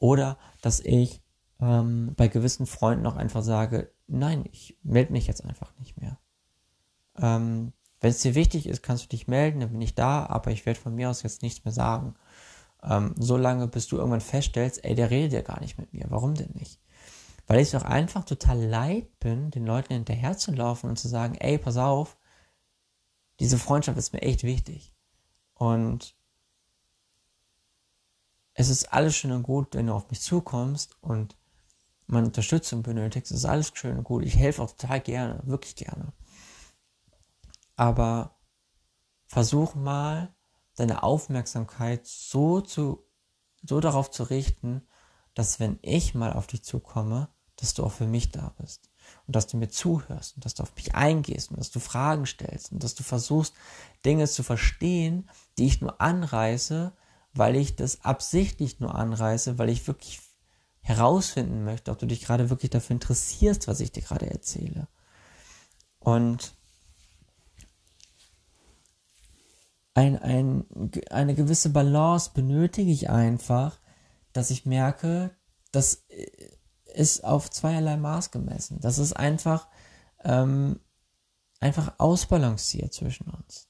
Oder 0.00 0.38
dass 0.60 0.80
ich 0.80 1.22
ähm, 1.60 2.12
bei 2.16 2.28
gewissen 2.28 2.66
Freunden 2.66 3.06
auch 3.06 3.16
einfach 3.16 3.42
sage, 3.42 3.90
nein, 4.06 4.44
ich 4.52 4.78
melde 4.82 5.12
mich 5.12 5.26
jetzt 5.26 5.44
einfach 5.44 5.72
nicht 5.78 6.00
mehr. 6.00 6.18
Ähm, 7.16 7.72
wenn 8.00 8.10
es 8.10 8.22
dir 8.22 8.34
wichtig 8.34 8.66
ist, 8.66 8.82
kannst 8.82 9.04
du 9.04 9.08
dich 9.08 9.26
melden, 9.26 9.60
dann 9.60 9.72
bin 9.72 9.80
ich 9.80 9.94
da, 9.94 10.26
aber 10.26 10.52
ich 10.52 10.66
werde 10.66 10.78
von 10.78 10.94
mir 10.94 11.10
aus 11.10 11.22
jetzt 11.22 11.42
nichts 11.42 11.64
mehr 11.64 11.72
sagen. 11.72 12.14
Ähm, 12.82 13.14
so 13.18 13.36
bis 13.66 13.88
du 13.88 13.96
irgendwann 13.96 14.20
feststellst, 14.20 14.84
ey, 14.84 14.94
der 14.94 15.10
redet 15.10 15.32
ja 15.32 15.42
gar 15.42 15.60
nicht 15.60 15.78
mit 15.78 15.92
mir. 15.92 16.06
Warum 16.08 16.34
denn 16.34 16.52
nicht? 16.54 16.80
Weil 17.48 17.60
ich 17.60 17.68
es 17.68 17.74
auch 17.74 17.84
einfach 17.84 18.24
total 18.24 18.62
leid 18.62 19.18
bin, 19.18 19.50
den 19.50 19.66
Leuten 19.66 19.94
hinterherzulaufen 19.94 20.88
und 20.88 20.96
zu 20.96 21.08
sagen, 21.08 21.34
ey, 21.34 21.58
pass 21.58 21.76
auf, 21.76 22.16
diese 23.40 23.58
Freundschaft 23.58 23.98
ist 23.98 24.12
mir 24.12 24.22
echt 24.22 24.44
wichtig. 24.44 24.94
Und 25.54 26.14
es 28.54 28.68
ist 28.68 28.92
alles 28.92 29.16
schön 29.16 29.32
und 29.32 29.42
gut, 29.42 29.74
wenn 29.74 29.88
du 29.88 29.94
auf 29.94 30.10
mich 30.10 30.20
zukommst 30.20 30.96
und 31.00 31.36
meine 32.06 32.26
Unterstützung 32.26 32.82
benötigst. 32.82 33.32
Es 33.32 33.38
ist 33.38 33.44
alles 33.44 33.72
schön 33.74 33.98
und 33.98 34.04
gut. 34.04 34.24
Ich 34.24 34.36
helfe 34.36 34.62
auch 34.62 34.70
total 34.70 35.00
gerne, 35.00 35.40
wirklich 35.44 35.74
gerne 35.74 36.12
aber 37.78 38.36
versuch 39.28 39.76
mal, 39.76 40.34
deine 40.74 41.04
Aufmerksamkeit 41.04 42.06
so 42.06 42.60
zu, 42.60 43.06
so 43.62 43.80
darauf 43.80 44.10
zu 44.10 44.24
richten, 44.24 44.82
dass 45.34 45.60
wenn 45.60 45.78
ich 45.82 46.14
mal 46.14 46.32
auf 46.32 46.48
dich 46.48 46.64
zukomme, 46.64 47.28
dass 47.60 47.74
du 47.74 47.84
auch 47.84 47.92
für 47.92 48.06
mich 48.06 48.30
da 48.30 48.54
bist 48.58 48.90
und 49.26 49.36
dass 49.36 49.46
du 49.46 49.56
mir 49.56 49.68
zuhörst 49.68 50.36
und 50.36 50.44
dass 50.44 50.54
du 50.54 50.62
auf 50.62 50.74
mich 50.76 50.94
eingehst 50.94 51.50
und 51.50 51.58
dass 51.58 51.70
du 51.70 51.80
Fragen 51.80 52.26
stellst 52.26 52.72
und 52.72 52.82
dass 52.82 52.94
du 52.94 53.02
versuchst, 53.02 53.54
Dinge 54.04 54.26
zu 54.28 54.42
verstehen, 54.42 55.28
die 55.58 55.66
ich 55.66 55.80
nur 55.80 56.00
anreiße, 56.00 56.92
weil 57.34 57.56
ich 57.56 57.76
das 57.76 58.04
absichtlich 58.04 58.80
nur 58.80 58.94
anreiße, 58.94 59.58
weil 59.58 59.68
ich 59.68 59.86
wirklich 59.86 60.20
herausfinden 60.80 61.64
möchte, 61.64 61.90
ob 61.90 61.98
du 61.98 62.06
dich 62.06 62.22
gerade 62.22 62.48
wirklich 62.48 62.70
dafür 62.70 62.94
interessierst, 62.94 63.68
was 63.68 63.80
ich 63.80 63.92
dir 63.92 64.02
gerade 64.02 64.30
erzähle. 64.30 64.88
Und 65.98 66.54
ein, 69.94 70.16
ein, 70.16 70.64
eine 71.10 71.34
gewisse 71.34 71.70
Balance 71.70 72.30
benötige 72.32 72.90
ich 72.90 73.10
einfach, 73.10 73.78
dass 74.32 74.50
ich 74.50 74.64
merke, 74.64 75.36
das 75.72 76.04
ist 76.98 77.24
auf 77.24 77.48
zweierlei 77.48 77.96
Maß 77.96 78.32
gemessen. 78.32 78.80
Das 78.80 78.98
ist 78.98 79.12
einfach, 79.12 79.68
ähm, 80.24 80.80
einfach 81.60 81.94
ausbalanciert 81.98 82.92
zwischen 82.92 83.30
uns. 83.30 83.68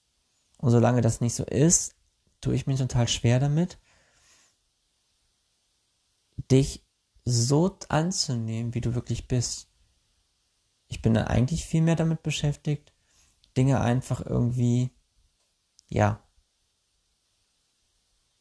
Und 0.57 0.71
solange 0.71 1.03
das 1.03 1.21
nicht 1.21 1.35
so 1.35 1.45
ist, 1.45 1.95
tue 2.41 2.55
ich 2.55 2.67
mir 2.67 2.77
total 2.77 3.07
schwer 3.07 3.39
damit, 3.39 3.79
dich 6.51 6.87
so 7.25 7.79
anzunehmen, 7.91 8.75
wie 8.75 8.81
du 8.81 8.95
wirklich 8.95 9.29
bist. 9.29 9.69
Ich 10.89 11.03
bin 11.03 11.17
eigentlich 11.19 11.67
viel 11.67 11.83
mehr 11.83 11.97
damit 11.97 12.23
beschäftigt, 12.23 12.95
Dinge 13.57 13.81
einfach 13.81 14.25
irgendwie 14.25 14.91
ja, 15.89 16.23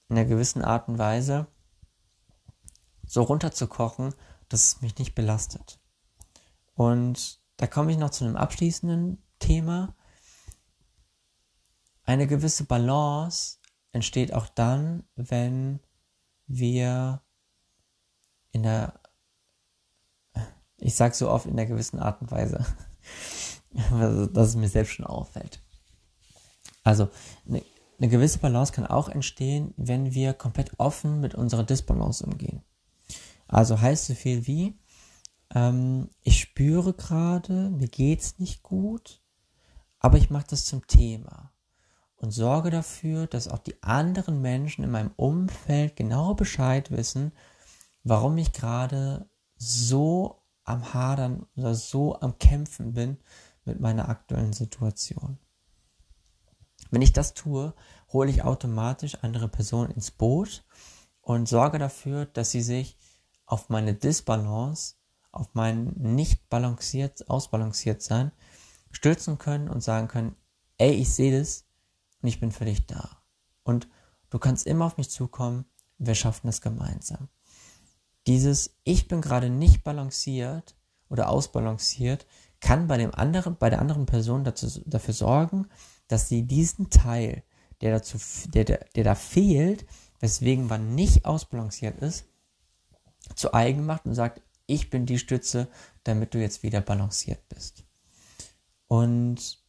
in 0.08 0.18
einer 0.18 0.28
gewissen 0.28 0.64
Art 0.64 0.88
und 0.88 0.98
Weise 0.98 1.48
so 3.06 3.24
runterzukochen, 3.24 4.14
dass 4.50 4.68
es 4.68 4.82
mich 4.82 4.98
nicht 4.98 5.16
belastet. 5.16 5.80
Und 6.74 7.42
da 7.58 7.68
komme 7.68 7.92
ich 7.92 7.98
noch 7.98 8.12
zu 8.12 8.26
einem 8.26 8.36
abschließenden 8.36 9.24
Thema. 9.40 9.96
eine 12.04 12.28
gewisse 12.28 12.64
Balance 12.64 13.58
entsteht 13.92 14.34
auch 14.34 14.48
dann, 14.48 15.04
wenn 15.16 15.82
wir 16.46 17.22
in 18.52 18.64
der, 18.64 19.00
ich 20.78 20.96
sag 20.96 21.16
so 21.16 21.30
oft 21.30 21.46
in 21.46 21.58
der 21.58 21.66
gewissen 21.66 22.00
Art 22.00 22.22
und 22.22 22.32
Weise, 22.32 22.66
dass 24.34 24.50
es 24.50 24.56
mir 24.56 24.70
selbst 24.70 24.94
schon 24.94 25.06
auffällt. 25.06 25.62
Also 26.84 27.10
eine, 27.46 27.62
eine 27.98 28.08
gewisse 28.08 28.40
Balance 28.40 28.72
kann 28.72 28.86
auch 28.86 29.10
entstehen, 29.10 29.74
wenn 29.76 30.14
wir 30.14 30.34
komplett 30.34 30.80
offen 30.80 31.20
mit 31.20 31.36
unserer 31.36 31.64
Disbalance 31.64 32.26
umgehen. 32.26 32.64
Also 33.48 33.80
heißt 33.80 34.06
so 34.06 34.14
viel 34.14 34.48
wie, 34.48 34.80
ähm, 35.54 36.10
ich 36.22 36.40
spüre 36.40 36.94
gerade, 36.94 37.70
mir 37.70 37.88
geht's 37.88 38.40
nicht 38.40 38.64
gut, 38.64 39.22
aber 40.00 40.18
ich 40.18 40.30
mache 40.30 40.48
das 40.50 40.66
zum 40.66 40.86
Thema 40.88 41.52
und 42.18 42.32
sorge 42.32 42.72
dafür, 42.72 43.28
dass 43.28 43.48
auch 43.48 43.60
die 43.60 43.82
anderen 43.84 44.42
Menschen 44.42 44.84
in 44.84 44.92
meinem 44.92 45.12
Umfeld 45.16 45.96
genau 45.96 46.34
Bescheid 46.34 46.92
wissen, 46.92 47.32
warum 48.04 48.38
ich 48.38 48.54
gerade 48.54 49.30
so 49.56 50.44
am 50.64 50.94
Hadern 50.94 51.46
oder 51.56 51.76
so 51.76 52.20
am 52.20 52.38
Kämpfen 52.38 52.94
bin 52.94 53.18
mit 53.66 53.80
meiner 53.80 54.10
aktuellen 54.10 54.54
Situation. 54.54 55.38
Wenn 56.90 57.02
ich 57.02 57.14
das 57.14 57.34
tue, 57.34 57.74
hole 58.10 58.30
ich 58.30 58.44
automatisch 58.44 59.18
andere 59.22 59.48
Personen 59.48 59.92
ins 59.92 60.12
Boot 60.12 60.66
und 61.22 61.48
sorge 61.48 61.80
dafür, 61.80 62.26
dass 62.26 62.52
sie 62.52 62.62
sich 62.62 62.98
auf 63.48 63.70
meine 63.70 63.96
Disbalance, 63.96 64.96
auf 65.32 65.48
mein 65.54 65.94
nicht 65.98 66.50
balanciert, 66.50 67.28
ausbalanciert 67.30 68.04
sein, 68.04 68.32
stürzen 68.92 69.40
können 69.40 69.70
und 69.70 69.82
sagen 69.82 70.08
können, 70.08 70.36
ey, 70.78 70.92
ich 70.92 71.10
sehe 71.10 71.38
das 71.38 71.66
und 72.22 72.28
ich 72.28 72.40
bin 72.40 72.52
für 72.52 72.66
dich 72.66 72.86
da. 72.86 73.24
Und 73.64 73.88
du 74.30 74.38
kannst 74.38 74.68
immer 74.68 74.86
auf 74.86 74.98
mich 74.98 75.10
zukommen, 75.10 75.66
wir 75.98 76.14
schaffen 76.14 76.48
das 76.48 76.62
gemeinsam. 76.62 77.30
Dieses 78.28 78.76
Ich 78.84 79.08
bin 79.08 79.22
gerade 79.22 79.50
nicht 79.50 79.84
balanciert 79.84 80.76
oder 81.10 81.30
ausbalanciert, 81.30 82.28
kann 82.60 82.88
bei 82.88 82.98
dem 82.98 83.14
anderen, 83.16 83.58
bei 83.58 83.70
der 83.70 83.80
anderen 83.80 84.06
Person 84.06 84.44
dazu, 84.44 84.82
dafür 84.86 85.14
sorgen, 85.14 85.68
dass 86.08 86.28
sie 86.28 86.44
diesen 86.44 86.90
Teil, 86.90 87.44
der 87.82 87.92
dazu, 87.92 88.18
der, 88.48 88.66
der, 88.66 88.86
der 88.96 89.04
da 89.04 89.16
fehlt, 89.16 89.86
weswegen 90.20 90.68
man 90.68 90.96
nicht 90.96 91.26
ausbalanciert 91.26 92.02
ist, 92.02 92.26
zu 93.36 93.54
eigen 93.54 93.86
macht 93.86 94.06
und 94.06 94.16
sagt, 94.16 94.42
ich 94.68 94.90
bin 94.90 95.06
die 95.06 95.18
Stütze, 95.18 95.70
damit 96.04 96.34
du 96.34 96.40
jetzt 96.40 96.62
wieder 96.62 96.82
balanciert 96.82 97.48
bist. 97.50 97.86
Und 98.88 99.64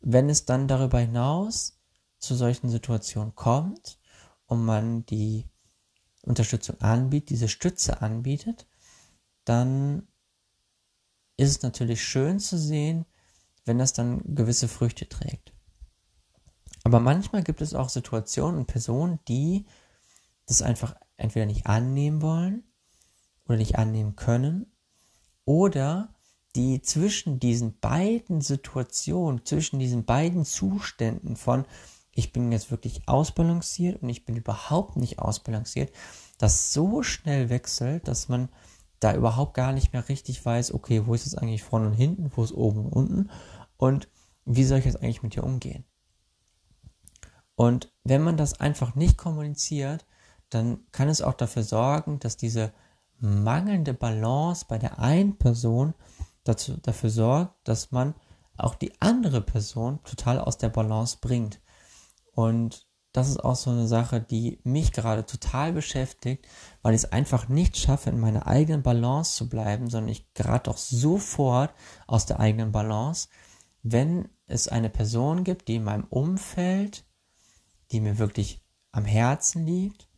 wenn 0.00 0.28
es 0.28 0.44
dann 0.44 0.68
darüber 0.68 0.98
hinaus 0.98 1.80
zu 2.18 2.34
solchen 2.34 2.68
Situationen 2.68 3.34
kommt 3.34 3.98
und 4.46 4.64
man 4.64 5.04
die 5.06 5.48
Unterstützung 6.22 6.80
anbietet, 6.80 7.30
diese 7.30 7.48
Stütze 7.48 8.00
anbietet, 8.00 8.66
dann 9.44 10.08
ist 11.36 11.50
es 11.50 11.62
natürlich 11.62 12.02
schön 12.02 12.38
zu 12.38 12.56
sehen, 12.56 13.04
wenn 13.64 13.78
das 13.78 13.92
dann 13.92 14.22
gewisse 14.34 14.68
Früchte 14.68 15.08
trägt. 15.08 15.52
Aber 16.84 17.00
manchmal 17.00 17.42
gibt 17.42 17.60
es 17.60 17.74
auch 17.74 17.88
Situationen 17.88 18.60
und 18.60 18.66
Personen, 18.66 19.18
die 19.26 19.66
das 20.46 20.62
einfach 20.62 20.94
entweder 21.16 21.46
nicht 21.46 21.66
annehmen 21.66 22.20
wollen 22.20 22.64
oder 23.46 23.56
nicht 23.56 23.76
annehmen 23.76 24.16
können 24.16 24.66
oder 25.44 26.14
die 26.56 26.82
zwischen 26.82 27.40
diesen 27.40 27.78
beiden 27.80 28.40
Situationen, 28.40 29.44
zwischen 29.44 29.78
diesen 29.78 30.04
beiden 30.04 30.44
Zuständen 30.44 31.36
von 31.36 31.64
ich 32.12 32.32
bin 32.32 32.52
jetzt 32.52 32.70
wirklich 32.70 33.08
ausbalanciert 33.08 34.02
und 34.02 34.08
ich 34.08 34.24
bin 34.24 34.36
überhaupt 34.36 34.96
nicht 34.96 35.18
ausbalanciert, 35.18 35.92
das 36.38 36.72
so 36.72 37.02
schnell 37.02 37.48
wechselt, 37.48 38.06
dass 38.06 38.28
man 38.28 38.48
da 39.00 39.14
überhaupt 39.14 39.54
gar 39.54 39.72
nicht 39.72 39.92
mehr 39.92 40.08
richtig 40.08 40.44
weiß, 40.44 40.72
okay, 40.72 41.06
wo 41.06 41.14
ist 41.14 41.26
es 41.26 41.34
eigentlich 41.34 41.64
vorne 41.64 41.88
und 41.88 41.94
hinten, 41.94 42.30
wo 42.34 42.44
ist 42.44 42.52
oben 42.52 42.86
und 42.86 42.92
unten 42.92 43.30
und 43.76 44.08
wie 44.44 44.64
soll 44.64 44.78
ich 44.78 44.84
jetzt 44.84 45.02
eigentlich 45.02 45.22
mit 45.22 45.34
dir 45.34 45.44
umgehen? 45.44 45.84
Und 47.56 47.92
wenn 48.04 48.22
man 48.22 48.36
das 48.36 48.60
einfach 48.60 48.94
nicht 48.94 49.16
kommuniziert, 49.16 50.06
dann 50.50 50.80
kann 50.92 51.08
es 51.08 51.22
auch 51.22 51.34
dafür 51.34 51.62
sorgen, 51.62 52.18
dass 52.18 52.36
diese 52.36 52.72
mangelnde 53.24 53.94
Balance 53.94 54.66
bei 54.68 54.78
der 54.78 54.98
einen 54.98 55.36
Person 55.36 55.94
dazu, 56.44 56.76
dafür 56.76 57.10
sorgt, 57.10 57.68
dass 57.68 57.90
man 57.90 58.14
auch 58.56 58.74
die 58.74 58.92
andere 59.00 59.40
Person 59.40 60.00
total 60.04 60.38
aus 60.38 60.58
der 60.58 60.68
Balance 60.68 61.18
bringt. 61.20 61.60
Und 62.32 62.86
das 63.12 63.28
ist 63.28 63.44
auch 63.44 63.54
so 63.54 63.70
eine 63.70 63.86
Sache, 63.86 64.20
die 64.20 64.60
mich 64.64 64.92
gerade 64.92 65.24
total 65.24 65.72
beschäftigt, 65.72 66.46
weil 66.82 66.94
ich 66.94 67.04
es 67.04 67.12
einfach 67.12 67.48
nicht 67.48 67.76
schaffe, 67.76 68.10
in 68.10 68.18
meiner 68.18 68.46
eigenen 68.46 68.82
Balance 68.82 69.36
zu 69.36 69.48
bleiben, 69.48 69.88
sondern 69.88 70.10
ich 70.10 70.34
gerade 70.34 70.64
doch 70.64 70.76
sofort 70.76 71.72
aus 72.06 72.26
der 72.26 72.40
eigenen 72.40 72.72
Balance, 72.72 73.28
wenn 73.82 74.28
es 74.46 74.66
eine 74.66 74.90
Person 74.90 75.44
gibt, 75.44 75.68
die 75.68 75.76
in 75.76 75.84
meinem 75.84 76.04
Umfeld, 76.10 77.04
die 77.92 78.00
mir 78.00 78.18
wirklich 78.18 78.64
am 78.90 79.04
Herzen 79.04 79.64
liegt, 79.64 80.08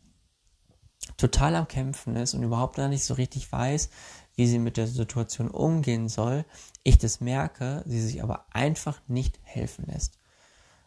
total 1.15 1.55
am 1.55 1.67
Kämpfen 1.67 2.15
ist 2.15 2.33
und 2.33 2.43
überhaupt 2.43 2.75
gar 2.75 2.89
nicht 2.89 3.03
so 3.03 3.13
richtig 3.13 3.51
weiß, 3.51 3.89
wie 4.35 4.47
sie 4.47 4.59
mit 4.59 4.77
der 4.77 4.87
Situation 4.87 5.49
umgehen 5.49 6.09
soll, 6.09 6.45
ich 6.83 6.97
das 6.97 7.21
merke, 7.21 7.83
sie 7.85 8.01
sich 8.01 8.23
aber 8.23 8.45
einfach 8.51 9.01
nicht 9.07 9.39
helfen 9.43 9.85
lässt. 9.87 10.19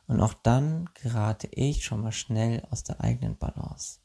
Und 0.06 0.20
auch 0.20 0.34
dann 0.34 0.88
gerate 0.94 1.48
ich 1.52 1.84
schon 1.84 2.00
mal 2.00 2.12
schnell 2.12 2.66
aus 2.70 2.82
der 2.84 3.00
eigenen 3.00 3.36
Balance. 3.36 4.00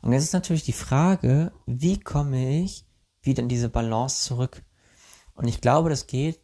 Und 0.00 0.12
jetzt 0.12 0.24
ist 0.24 0.32
natürlich 0.32 0.64
die 0.64 0.72
Frage, 0.72 1.52
wie 1.66 1.98
komme 1.98 2.60
ich 2.60 2.86
wieder 3.22 3.42
in 3.42 3.48
diese 3.48 3.68
Balance 3.68 4.24
zurück? 4.24 4.64
Und 5.34 5.48
ich 5.48 5.60
glaube, 5.60 5.90
das 5.90 6.06
geht 6.06 6.40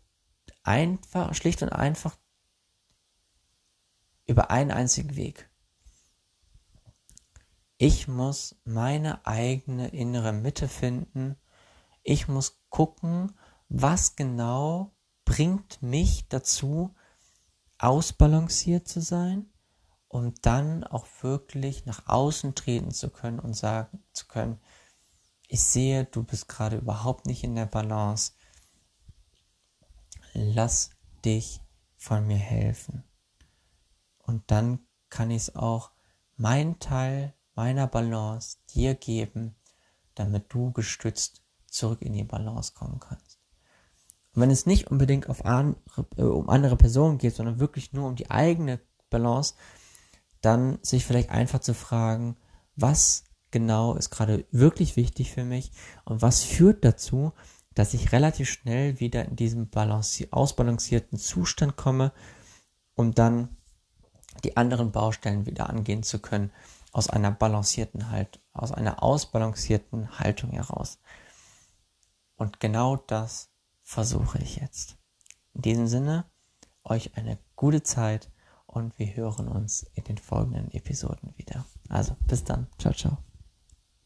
einfach, 0.62 1.34
schlicht 1.34 1.62
und 1.62 1.70
einfach 1.70 2.16
über 4.26 4.50
einen 4.50 4.70
einzigen 4.70 5.16
Weg. 5.16 5.50
Ich 7.76 8.06
muss 8.06 8.56
meine 8.64 9.26
eigene 9.26 9.88
innere 9.88 10.32
Mitte 10.32 10.68
finden. 10.68 11.36
Ich 12.02 12.28
muss 12.28 12.60
gucken, 12.68 13.32
was 13.68 14.14
genau 14.14 14.94
bringt 15.24 15.82
mich 15.82 16.28
dazu, 16.28 16.94
ausbalanciert 17.78 18.86
zu 18.86 19.00
sein, 19.00 19.50
um 20.08 20.34
dann 20.42 20.84
auch 20.84 21.06
wirklich 21.22 21.86
nach 21.86 22.06
außen 22.06 22.54
treten 22.54 22.92
zu 22.92 23.10
können 23.10 23.40
und 23.40 23.54
sagen 23.54 24.04
zu 24.12 24.26
können, 24.26 24.60
ich 25.48 25.62
sehe, 25.62 26.04
du 26.04 26.22
bist 26.22 26.48
gerade 26.48 26.76
überhaupt 26.78 27.26
nicht 27.26 27.44
in 27.44 27.54
der 27.54 27.66
Balance. 27.66 28.32
Lass 30.32 30.90
dich 31.24 31.60
von 31.96 32.26
mir 32.26 32.38
helfen. 32.38 33.04
Und 34.18 34.50
dann 34.50 34.86
kann 35.10 35.30
ich 35.30 35.42
es 35.42 35.56
auch 35.56 35.90
meinen 36.36 36.78
Teil 36.78 37.34
meiner 37.54 37.86
Balance 37.86 38.58
dir 38.74 38.94
geben, 38.94 39.54
damit 40.14 40.52
du 40.52 40.72
gestützt 40.72 41.42
zurück 41.66 42.02
in 42.02 42.12
die 42.12 42.24
Balance 42.24 42.72
kommen 42.74 43.00
kannst. 43.00 43.38
Und 44.34 44.42
wenn 44.42 44.50
es 44.50 44.66
nicht 44.66 44.90
unbedingt 44.90 45.28
auf 45.28 45.44
andere, 45.44 45.76
äh, 46.16 46.22
um 46.22 46.48
andere 46.48 46.76
Personen 46.76 47.18
geht, 47.18 47.34
sondern 47.34 47.60
wirklich 47.60 47.92
nur 47.92 48.08
um 48.08 48.16
die 48.16 48.30
eigene 48.30 48.80
Balance, 49.10 49.54
dann 50.40 50.78
sich 50.82 51.04
vielleicht 51.04 51.30
einfach 51.30 51.60
zu 51.60 51.74
fragen, 51.74 52.36
was 52.76 53.24
genau 53.50 53.94
ist 53.94 54.10
gerade 54.10 54.44
wirklich 54.50 54.96
wichtig 54.96 55.32
für 55.32 55.44
mich 55.44 55.70
und 56.04 56.22
was 56.22 56.42
führt 56.42 56.84
dazu, 56.84 57.32
dass 57.74 57.94
ich 57.94 58.12
relativ 58.12 58.48
schnell 58.48 59.00
wieder 59.00 59.24
in 59.24 59.36
diesen 59.36 59.70
ausbalancierten 60.30 61.18
Zustand 61.18 61.76
komme, 61.76 62.12
um 62.94 63.14
dann 63.14 63.56
die 64.42 64.56
anderen 64.56 64.92
Baustellen 64.92 65.46
wieder 65.46 65.70
angehen 65.70 66.02
zu 66.02 66.18
können 66.18 66.50
aus 66.94 67.10
einer 67.10 67.32
balancierten 67.32 68.10
Halt, 68.10 68.40
aus 68.52 68.70
einer 68.70 69.02
ausbalancierten 69.02 70.20
Haltung 70.20 70.50
heraus. 70.52 71.00
Und 72.36 72.60
genau 72.60 72.96
das 72.96 73.50
versuche 73.82 74.38
ich 74.38 74.56
jetzt. 74.56 74.96
In 75.54 75.62
diesem 75.62 75.86
Sinne, 75.88 76.24
euch 76.84 77.16
eine 77.16 77.38
gute 77.56 77.82
Zeit 77.82 78.30
und 78.66 78.96
wir 78.98 79.14
hören 79.16 79.48
uns 79.48 79.82
in 79.94 80.04
den 80.04 80.18
folgenden 80.18 80.70
Episoden 80.70 81.34
wieder. 81.36 81.64
Also 81.88 82.16
bis 82.28 82.44
dann. 82.44 82.68
Ciao, 82.78 82.94
ciao. 82.94 83.18